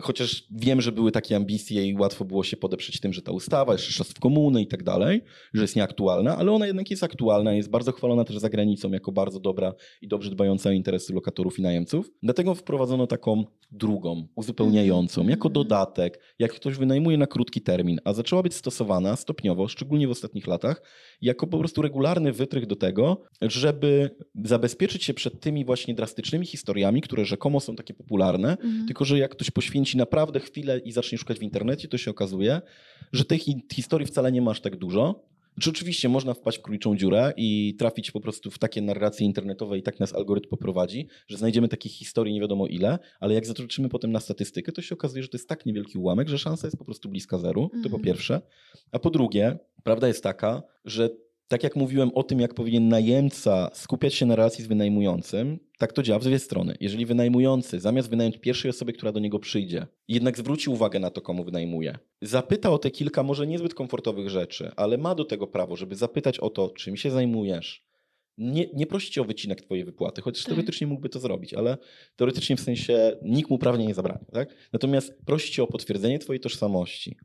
[0.00, 3.72] chociaż wiem, że były takie ambicje i łatwo było się podeprzeć tym, że ta ustawa
[3.72, 5.20] jeszcze w komuny i tak dalej,
[5.54, 9.12] że jest nieaktualna, ale ona jednak jest aktualna, jest bardzo chwalona też za granicą jako
[9.12, 12.10] bardzo dobra i dobrze dbająca o interesy lokatorów i najemców.
[12.22, 15.52] Dlatego wprowadzono taką drugą, uzupełniającą, jako Mhm.
[15.52, 20.46] dodatek, jak ktoś wynajmuje na krótki termin, a zaczęła być stosowana stopniowo, szczególnie w ostatnich
[20.46, 20.82] latach,
[21.22, 24.10] jako po prostu regularny wytrych do tego, żeby
[24.44, 28.86] zabezpieczyć się przed tymi właśnie drastycznymi historiami, które rzekomo są takie popularne, Mhm.
[28.86, 32.60] tylko że jak ktoś poświęci naprawdę chwilę i zacznie szukać w internecie, to się okazuje,
[33.12, 35.30] że hi- historii wcale nie masz tak dużo.
[35.60, 39.78] Czy oczywiście można wpaść w króliczą dziurę i trafić po prostu w takie narracje internetowe
[39.78, 43.88] i tak nas algorytm poprowadzi, że znajdziemy takich historii nie wiadomo ile, ale jak zatroczymy
[43.88, 46.76] potem na statystykę, to się okazuje, że to jest tak niewielki ułamek, że szansa jest
[46.76, 48.02] po prostu bliska zeru, to po Mhm.
[48.02, 48.40] pierwsze.
[48.92, 51.10] A po drugie, prawda jest taka, że
[51.50, 55.92] tak jak mówiłem o tym, jak powinien najemca skupiać się na relacji z wynajmującym, tak
[55.92, 56.76] to działa w dwie strony.
[56.80, 61.20] Jeżeli wynajmujący, zamiast wynająć pierwszej osobie, która do niego przyjdzie, jednak zwróci uwagę na to,
[61.20, 65.76] komu wynajmuje, zapyta o te kilka może niezbyt komfortowych rzeczy, ale ma do tego prawo,
[65.76, 67.84] żeby zapytać o to, czym się zajmujesz.
[68.38, 70.54] Nie, nie prosi cię o wycinek twojej wypłaty, chociaż Tak.
[70.54, 71.78] teoretycznie mógłby to zrobić, ale
[72.16, 74.24] teoretycznie w sensie nikt mu prawnie nie zabrania.
[74.32, 74.54] Tak?
[74.72, 77.16] Natomiast prosi cię o potwierdzenie twojej tożsamości.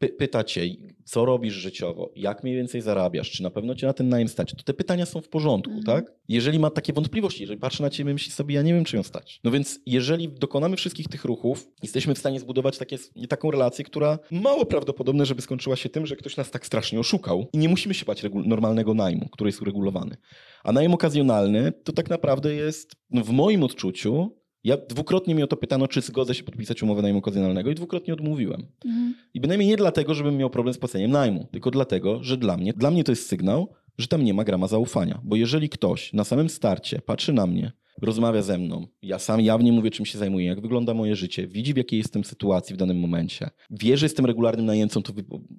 [0.00, 0.62] Py, pyta cię,
[1.04, 4.54] co robisz życiowo, jak mniej więcej zarabiasz, czy na pewno cię na ten najem stać.
[4.54, 5.84] To te pytania są w porządku, Mhm.
[5.86, 6.12] tak?
[6.28, 9.02] Jeżeli ma takie wątpliwości, jeżeli patrzy na ciebie, myśli sobie, ja nie wiem, czy ją
[9.02, 9.40] stać.
[9.44, 12.96] No więc jeżeli dokonamy wszystkich tych ruchów, jesteśmy w stanie zbudować takie,
[13.28, 17.46] taką relację, która mało prawdopodobne, żeby skończyła się tym, że ktoś nas tak strasznie oszukał
[17.52, 20.16] i nie musimy się bać normalnego najmu, który jest uregulowany.
[20.64, 25.46] A najem okazjonalny to tak naprawdę jest, no w moim odczuciu, ja dwukrotnie mi o
[25.46, 28.66] to pytano, czy zgodzę się podpisać umowę najmu okazjonalnego i dwukrotnie odmówiłem.
[28.84, 29.14] Mhm.
[29.34, 32.72] I bynajmniej nie dlatego, żebym miał problem z płaceniem najmu, tylko dlatego, że dla mnie,
[32.72, 35.20] dla mnie to jest sygnał, że tam nie ma grama zaufania.
[35.24, 39.72] Bo jeżeli ktoś na samym starcie patrzy na mnie, rozmawia ze mną, ja sam jawnie
[39.72, 43.00] mówię, czym się zajmuję, jak wygląda moje życie, widzi, w jakiej jestem sytuacji w danym
[43.00, 45.12] momencie, wie, że jestem regularnym najemcą, to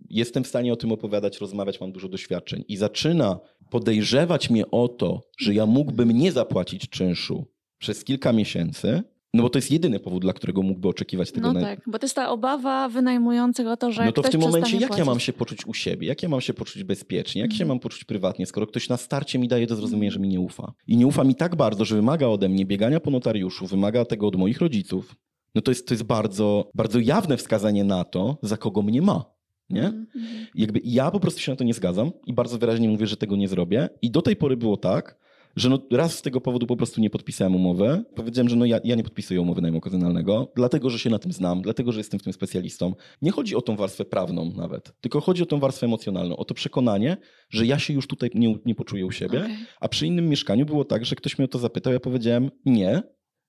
[0.09, 3.39] jestem w stanie o tym opowiadać, rozmawiać, mam dużo doświadczeń i zaczyna
[3.69, 7.45] podejrzewać mnie o to, że ja mógłbym nie zapłacić czynszu
[7.81, 9.03] przez kilka miesięcy,
[9.33, 12.05] no bo to jest jedyny powód, dla którego mógłby oczekiwać tego No tak, bo to
[12.05, 15.05] jest ta obawa wynajmującego o to, że no to w tym momencie jak ja płacić.
[15.05, 16.07] mam się poczuć u siebie?
[16.07, 17.41] Jak ja mam się poczuć bezpiecznie?
[17.41, 17.67] Jak się Mhm.
[17.67, 20.73] mam poczuć prywatnie, skoro ktoś na starcie mi daje do zrozumienia, że mi nie ufa?
[20.87, 24.27] I nie ufa mi tak bardzo, że wymaga ode mnie biegania po notariuszu, wymaga tego
[24.27, 25.15] od moich rodziców.
[25.55, 29.25] No to jest, to jest bardzo, bardzo jawne wskazanie na to, za kogo mnie ma.
[29.69, 29.85] Nie?
[29.85, 30.47] Mhm, mhm.
[30.55, 33.35] Jakby ja po prostu się na to nie zgadzam i bardzo wyraźnie mówię, że tego
[33.35, 33.89] nie zrobię.
[34.01, 35.17] I do tej pory było tak,
[35.55, 38.03] że no raz z tego powodu po prostu nie podpisałem umowy.
[38.15, 41.31] Powiedziałem, że no ja, ja nie podpisuję umowy najmu okazjonalnego, dlatego że się na tym
[41.31, 42.93] znam, dlatego że jestem w tym specjalistą.
[43.21, 46.53] Nie chodzi o tą warstwę prawną nawet, tylko chodzi o tą warstwę emocjonalną, o to
[46.53, 47.17] przekonanie,
[47.49, 49.39] że ja się już tutaj nie, nie poczuję u siebie.
[49.39, 49.55] Okej.
[49.79, 53.03] A przy innym mieszkaniu było tak, że ktoś mnie o to zapytał, ja powiedziałem nie,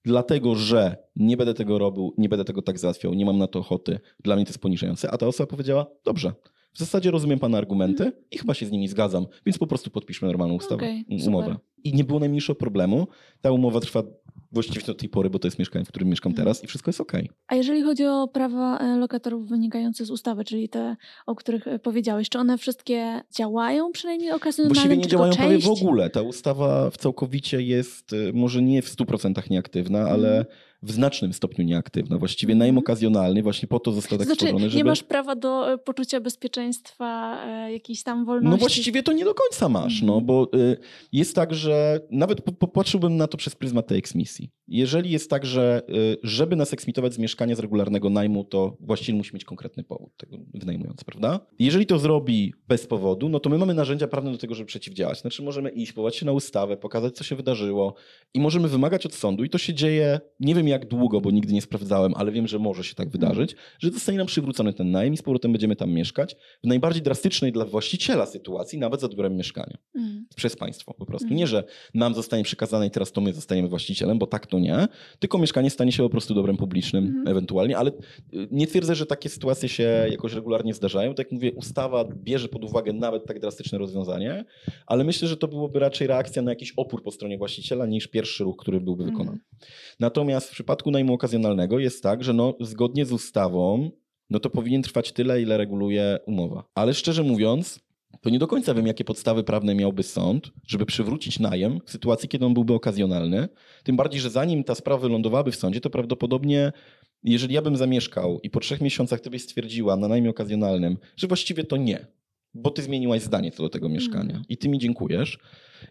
[0.04, 3.58] dlatego że nie będę tego robił, nie będę tego tak załatwiał, nie mam na to
[3.58, 5.10] ochoty, dla mnie to jest poniżające.
[5.10, 6.32] A ta osoba powiedziała, dobrze,
[6.72, 10.28] w zasadzie rozumiem pana argumenty i chyba się z nimi zgadzam, więc po prostu podpiszmy
[10.28, 11.28] normalną ustawę, um- super.
[11.28, 11.56] umowę.
[11.84, 13.06] I nie było najmniejszego problemu.
[13.40, 14.02] Ta umowa trwa
[14.52, 16.44] właściwie do tej pory, bo to jest mieszkanie, w którym mieszkam Mhm.
[16.44, 17.30] teraz i wszystko jest okej.
[17.46, 20.96] A jeżeli chodzi o prawa e, lokatorów wynikające z ustawy, czyli te,
[21.26, 24.74] o których e, powiedziałeś, czy one wszystkie działają przynajmniej okazjonalnie?
[24.74, 26.10] Właściwie nie działają prawie w ogóle.
[26.10, 30.44] Ta ustawa w całkowicie jest y, może nie w 100% nieaktywna, ale Mhm.
[30.82, 32.18] W znacznym stopniu nieaktywna.
[32.18, 32.58] Właściwie Mhm.
[32.58, 34.76] najem okazjonalny właśnie po to został tak znaczy, stworzony, żeby...
[34.78, 38.50] nie masz prawa do e, poczucia bezpieczeństwa, e, jakiejś tam wolności.
[38.50, 40.06] No właściwie to nie do końca masz, Mhm.
[40.06, 40.76] no bo y,
[41.12, 44.50] jest tak, że nawet po- popatrzyłbym na to przez pryzmat tej eksmisji.
[44.68, 45.82] Jeżeli jest tak, że
[46.22, 50.36] żeby nas eksmitować z mieszkania z regularnego najmu, to właściciel musi mieć konkretny powód tego
[50.54, 51.40] wynajmujący, prawda?
[51.58, 55.20] Jeżeli to zrobi bez powodu, no to my mamy narzędzia prawne do tego, żeby przeciwdziałać.
[55.20, 57.94] Znaczy możemy iść, powołać się na ustawę, pokazać, co się wydarzyło
[58.34, 61.52] i możemy wymagać od sądu i to się dzieje, nie wiem jak długo, bo nigdy
[61.52, 65.14] nie sprawdzałem, ale wiem, że może się tak wydarzyć, że zostanie nam przywrócony ten najem
[65.14, 69.36] i z powrotem będziemy tam mieszkać w najbardziej drastycznej dla właściciela sytuacji, nawet z odbiorem
[69.36, 69.78] mieszkania.
[69.94, 70.26] Mm.
[70.36, 71.24] Przez państwo po prostu.
[71.24, 71.38] Mhm.
[71.38, 71.64] Nie, że
[71.94, 75.70] nam zostanie przekazane i teraz to my zostajemy właścicielem, bo tak to nie, tylko mieszkanie
[75.70, 77.28] stanie się po prostu dobrem publicznym Mhm.
[77.28, 81.14] ewentualnie, ale y, nie twierdzę, że takie sytuacje się jakoś regularnie zdarzają.
[81.14, 84.44] Tak jak mówię, ustawa bierze pod uwagę nawet tak drastyczne rozwiązanie,
[84.86, 88.44] ale myślę, że to byłoby raczej reakcja na jakiś opór po stronie właściciela niż pierwszy
[88.44, 89.18] ruch, który byłby Mhm.
[89.18, 89.38] wykonany.
[90.00, 93.90] Natomiast w przypadku najmu okazjonalnego jest tak, że no, zgodnie z ustawą,
[94.30, 96.64] no to powinien trwać tyle, ile reguluje umowa.
[96.74, 97.80] Ale szczerze mówiąc,
[98.20, 102.28] to nie do końca wiem, jakie podstawy prawne miałby sąd, żeby przywrócić najem w sytuacji,
[102.28, 103.48] kiedy on byłby okazjonalny.
[103.84, 106.72] Tym bardziej, że zanim ta sprawa wylądowałaby w sądzie, to prawdopodobnie,
[107.22, 111.26] jeżeli ja bym zamieszkał i po trzech miesiącach ty byś stwierdziła na najmie okazjonalnym, że
[111.26, 112.06] właściwie to nie,
[112.54, 115.38] bo ty zmieniłaś zdanie co do tego mieszkania i ty mi dziękujesz.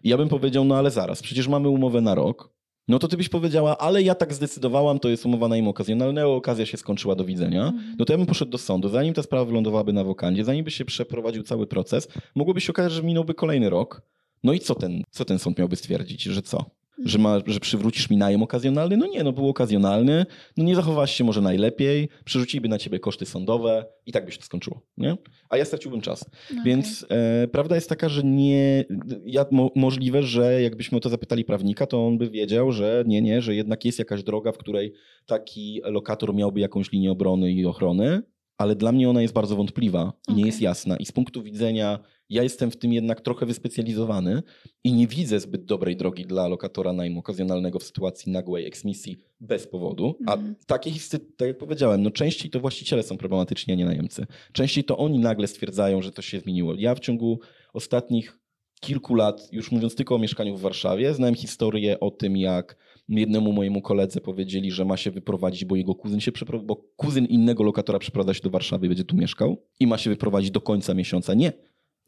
[0.04, 3.16] I ja bym powiedział, no ale zaraz, przecież mamy umowę na rok, no to ty
[3.16, 7.24] byś powiedziała, ale ja tak zdecydowałam, to jest umowa najmu okazjonalnego, okazja się skończyła, do
[7.24, 7.66] widzenia.
[7.66, 7.96] Mhm.
[7.98, 10.70] No to ja bym poszedł do sądu, zanim ta sprawa wylądowałaby na wokandzie, zanim by
[10.70, 14.02] się przeprowadził cały proces, mogłoby się okazać, że minąłby kolejny rok.
[14.44, 16.64] No i co ten, co ten sąd miałby stwierdzić, że co?
[17.04, 18.96] Że, ma, że przywrócisz mi najem okazjonalny?
[18.96, 20.26] No nie, no był okazjonalny,
[20.56, 24.38] no nie zachowałaś się może najlepiej, przerzuciliby na ciebie koszty sądowe i tak by się
[24.38, 25.16] to skończyło, nie?
[25.48, 26.24] A ja straciłbym czas.
[26.50, 26.64] Okej.
[26.64, 28.84] Więc e, prawda jest taka, że nie.
[29.24, 33.22] Ja, mo, możliwe, że jakbyśmy o to zapytali prawnika, to on by wiedział, że nie,
[33.22, 34.92] nie, że jednak jest jakaś droga, w której
[35.26, 38.22] taki lokator miałby jakąś linię obrony i ochrony,
[38.58, 40.46] ale dla mnie ona jest bardzo wątpliwa i nie Okej.
[40.46, 40.96] jest jasna.
[40.96, 41.98] I z punktu widzenia,
[42.32, 44.42] ja jestem w tym jednak trochę wyspecjalizowany
[44.84, 49.66] i nie widzę zbyt dobrej drogi dla lokatora najmu okazjonalnego w sytuacji nagłej eksmisji bez
[49.66, 50.18] powodu.
[50.26, 50.54] A Mhm.
[50.66, 54.26] takie historie, tak jak powiedziałem, no częściej to właściciele są problematyczni, a nie najemcy.
[54.52, 56.74] Częściej to oni nagle stwierdzają, że to się zmieniło.
[56.74, 57.40] Ja w ciągu
[57.72, 58.38] ostatnich
[58.80, 62.76] kilku lat, już mówiąc tylko o mieszkaniu w Warszawie, znałem historię o tym, jak
[63.08, 66.32] jednemu mojemu koledze powiedzieli, że ma się wyprowadzić, bo jego kuzyn się
[66.64, 70.10] bo kuzyn innego lokatora przeprowadza się do Warszawy i będzie tu mieszkał i ma się
[70.10, 71.34] wyprowadzić do końca miesiąca.
[71.34, 71.52] Nie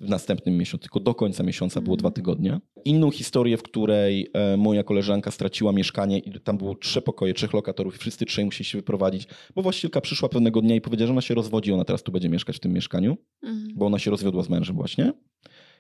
[0.01, 2.61] w następnym miesiącu, tylko do końca miesiąca było dwa tygodnie.
[2.85, 7.53] Inną historię, w której e, moja koleżanka straciła mieszkanie i tam było trzy pokoje, trzech
[7.53, 11.13] lokatorów i wszyscy trzej musieli się wyprowadzić, bo właścicielka przyszła pewnego dnia i powiedziała, że
[11.13, 13.69] ona się rozwodzi, ona teraz tu będzie mieszkać w tym mieszkaniu Mhm.
[13.77, 15.13] bo ona się rozwiodła z mężem właśnie.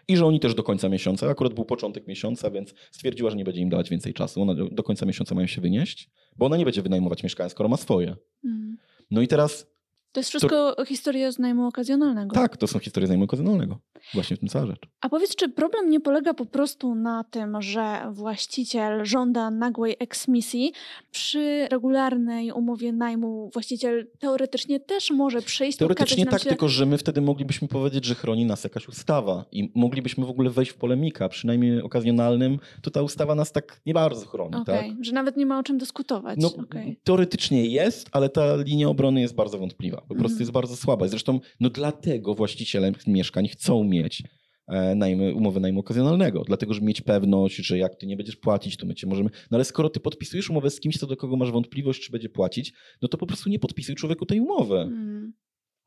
[0.08, 3.44] I że oni też do końca miesiąca, akurat był początek miesiąca, więc stwierdziła, że nie
[3.44, 4.42] będzie im dawać więcej czasu.
[4.42, 7.68] Ona do, do końca miesiąca mają się wynieść, bo ona nie będzie wynajmować mieszkania, skoro
[7.68, 8.16] ma swoje.
[8.44, 8.76] Mhm.
[9.10, 9.73] No i teraz,
[10.14, 12.34] To jest wszystko historia z najmu okazjonalnego.
[12.34, 13.78] tak, to są historie z najmu okazjonalnego.
[14.14, 14.80] Właśnie w tym cała rzecz.
[15.00, 20.72] A powiedz, czy problem nie polega po prostu na tym, że właściciel żąda nagłej eksmisji?
[21.10, 26.48] Przy regularnej umowie najmu właściciel teoretycznie też może przyjść Teoretycznie tak, się...
[26.48, 30.50] tylko że my wtedy moglibyśmy powiedzieć, że chroni nas jakaś ustawa i moglibyśmy w ogóle
[30.50, 35.04] wejść w polemika, przynajmniej okazjonalnym, to ta ustawa nas tak nie bardzo chroni, Okej, tak?
[35.04, 36.38] że nawet nie ma o czym dyskutować.
[36.42, 37.00] No, Okej.
[37.04, 40.03] teoretycznie jest, ale ta linia obrony jest bardzo wątpliwa.
[40.08, 41.08] Po prostu jest bardzo słaba.
[41.08, 44.22] Zresztą no dlatego właściciele mieszkań chcą mieć
[44.68, 46.44] e, najmy, umowę najmu okazjonalnego.
[46.44, 49.30] Dlatego, żeby mieć pewność, że jak ty nie będziesz płacić, to my cię możemy...
[49.50, 52.28] No ale skoro ty podpisujesz umowę z kimś, co do kogo masz wątpliwość, czy będzie
[52.28, 54.78] płacić, no to po prostu nie podpisuj człowieku tej umowy.
[54.78, 55.32] Mm.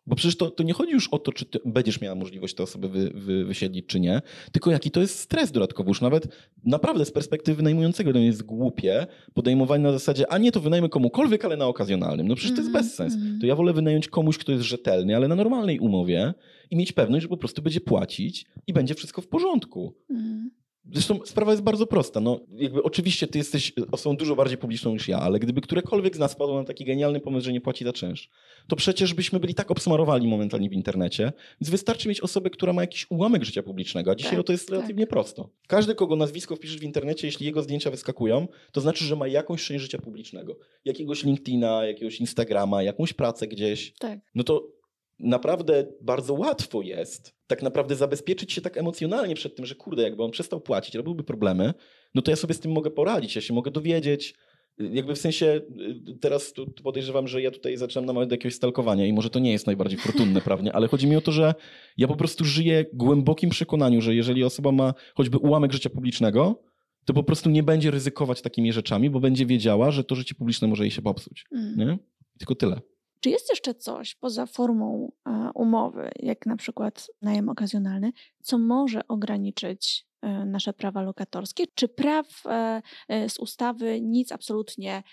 [0.08, 2.64] Bo przecież to, to nie chodzi już o to, czy ty będziesz miała możliwość te
[2.64, 5.89] osoby wy, wy, wysiedlić, czy nie, tylko jaki to jest stres dodatkowy.
[5.89, 6.28] Już nawet
[6.66, 11.45] naprawdę z perspektywy najmującego to jest głupie podejmowanie na zasadzie, a nie, to wynajmę komukolwiek,
[11.45, 12.28] ale na okazjonalnym.
[12.28, 13.14] No przecież to jest Mhm, bez sens.
[13.14, 13.39] mhm.
[13.39, 16.34] To ja wolę wynająć komuś, kto jest rzetelny, ale na normalnej umowie
[16.72, 19.93] i mieć pewność, że po prostu będzie płacić i będzie wszystko w porządku.
[20.10, 20.51] Mm.
[20.94, 22.20] Zresztą sprawa jest bardzo prosta.
[22.20, 26.20] No, jakby oczywiście ty jesteś osobą dużo bardziej publiczną niż ja, ale gdyby którekolwiek z
[26.20, 28.30] nas padł na taki genialny pomysł, że nie płaci za czynsz,
[28.68, 32.82] to przecież byśmy byli tak obsmarowani momentalnie w internecie, więc wystarczy mieć osobę, która ma
[32.82, 34.76] jakiś ułamek życia publicznego, a dzisiaj Tak, to jest tak.
[34.76, 35.50] relatywnie prosto.
[35.68, 39.66] Każdy, kogo nazwisko wpiszesz w internecie, jeśli jego zdjęcia wyskakują, to znaczy, że ma jakąś
[39.66, 40.58] część życia publicznego.
[40.86, 43.94] Jakiegoś LinkedIna, jakiegoś Instagrama, jakąś pracę gdzieś.
[44.00, 44.20] Tak.
[44.36, 44.77] No to
[45.20, 50.24] naprawdę bardzo łatwo jest tak naprawdę zabezpieczyć się tak emocjonalnie przed tym, że kurde, jakby
[50.24, 51.74] on przestał płacić, robiłby problemy,
[52.15, 54.36] no to ja sobie z tym mogę poradzić, ja się mogę dowiedzieć.
[54.78, 55.61] Jakby w sensie,
[56.09, 59.30] y, teraz tu tu podejrzewam, że ja tutaj zaczynam namawiać do jakiegoś stalkowania i może
[59.30, 61.55] to nie jest najbardziej fortunne prawnie, ale chodzi mi o to, że
[61.97, 66.63] ja po prostu żyję głębokim przekonaniu, że jeżeli osoba ma choćby ułamek życia publicznego,
[67.05, 70.68] to po prostu nie będzie ryzykować takimi rzeczami, bo będzie wiedziała, że to życie publiczne
[70.68, 71.45] może jej się popsuć.
[71.51, 71.78] Mm.
[71.78, 71.97] Nie?
[72.38, 72.82] Tylko tyle.
[73.20, 75.11] Czy jest jeszcze coś poza formą
[75.55, 78.11] umowy, jak na przykład najem okazjonalny,
[78.48, 81.64] co może ograniczyć e, nasze prawa lokatorskie?
[81.76, 85.04] Czy praw e, e, z ustawy nic absolutnie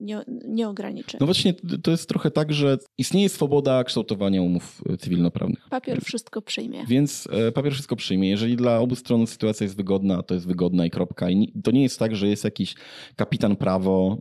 [0.00, 1.16] nie, nie ograniczy?
[1.20, 5.68] No właśnie, to jest trochę tak, że istnieje swoboda kształtowania umów cywilnoprawnych.
[5.70, 6.86] Papier wszystko przyjmie.
[6.88, 8.30] Więc papier wszystko przyjmie.
[8.30, 11.30] Jeżeli dla obu stron sytuacja jest wygodna, to jest wygodna i kropka.
[11.30, 12.74] I to nie jest tak, że jest jakiś
[13.16, 14.18] kapitan prawo,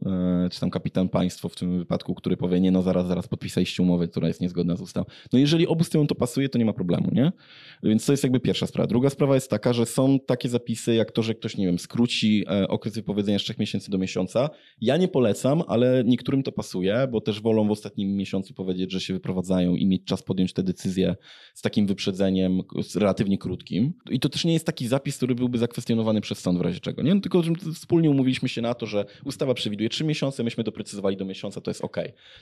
[0.51, 4.08] czy tam kapitan państwo w tym wypadku, który powie, nie no zaraz, zaraz podpisaliście umowę,
[4.08, 5.06] która jest niezgodna z ustawą.
[5.34, 7.32] No jeżeli obu stronom to pasuje, to nie ma problemu, nie?
[7.84, 8.88] Więc to jest jakby pierwsza sprawa.
[8.88, 12.46] Druga sprawa jest taka, że są takie zapisy, jak to, że ktoś, nie wiem, skróci
[12.50, 14.50] e, okres wypowiedzenia z trzech miesięcy do miesiąca.
[14.82, 19.02] Ja nie polecam, ale niektórym to pasuje, bo też wolą w ostatnim miesiącu powiedzieć, że
[19.02, 21.16] się wyprowadzają i mieć czas podjąć te decyzje
[21.54, 22.62] z takim wyprzedzeniem
[22.96, 23.93] relatywnie krótkim.
[24.10, 27.02] I to też nie jest taki zapis, który byłby zakwestionowany przez sąd w razie czego.
[27.02, 27.16] Nie?
[27.16, 27.41] No, tylko
[27.74, 31.72] wspólnie umówiliśmy się na to, że ustawa przewiduje trzy miesiące, myśmy doprecyzowali do miesiąca, to
[31.72, 31.98] jest ok.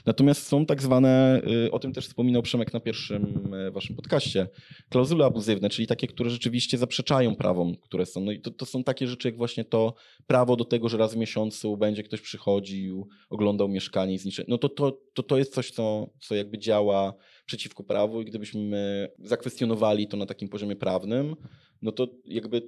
[0.06, 4.46] Natomiast są tak zwane, y, o tym też wspominał Przemek na pierwszym y, waszym podcaście,
[4.88, 8.20] klauzule abuzywne, czyli takie, które rzeczywiście zaprzeczają prawom, które są.
[8.20, 9.94] No i to, to są takie rzeczy jak właśnie to
[10.26, 14.44] prawo do tego, że raz w miesiącu będzie ktoś przychodził, oglądał mieszkanie i zniszczył.
[14.48, 17.14] No to, to, to, to jest coś, co, co jakby działa
[17.46, 21.36] przeciwko prawu i gdybyśmy zakwestionowali to na takim poziomie prawnym,
[21.82, 22.62] no to jakby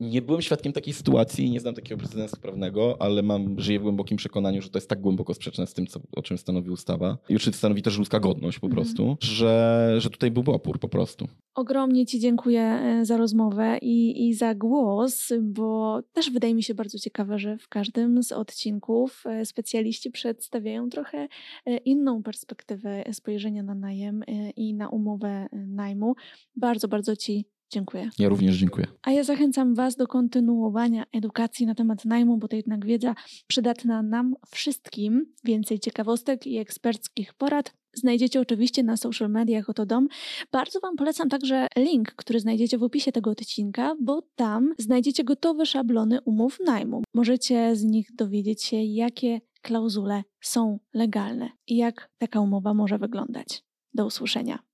[0.00, 4.16] Nie byłem świadkiem takiej sytuacji, nie znam takiego precedensu prawnego, ale mam, żyję w głębokim
[4.16, 7.18] przekonaniu, że to jest tak głęboko sprzeczne z tym, co, o czym stanowi ustawa.
[7.28, 8.84] I czy stanowi też ludzka godność po Mhm.
[8.84, 11.28] prostu, że, że tutaj byłby opór po prostu.
[11.54, 16.74] Ogromnie Ci dziękuję e, za rozmowę i, i za głos, bo też wydaje mi się
[16.74, 21.28] bardzo ciekawe, że w każdym z odcinków e, specjaliści przedstawiają trochę
[21.66, 24.24] e, inną perspektywę spojrzenia na najem
[24.56, 26.14] i na umowę najmu.
[26.56, 28.10] Bardzo, bardzo Ci dziękuję.
[28.18, 28.86] Ja również dziękuję.
[29.02, 33.14] A ja zachęcam Was do kontynuowania edukacji na temat najmu, bo to jednak wiedza
[33.46, 35.32] przydatna nam wszystkim.
[35.44, 40.08] Więcej ciekawostek i eksperckich porad znajdziecie oczywiście na social mediach Oto Dom.
[40.52, 45.66] Bardzo Wam polecam także link, który znajdziecie w opisie tego odcinka, bo tam znajdziecie gotowe
[45.66, 47.02] szablony umów najmu.
[47.14, 53.62] Możecie z nich dowiedzieć się, jakie klauzule są legalne i jak taka umowa może wyglądać.
[53.94, 54.67] Do usłyszenia.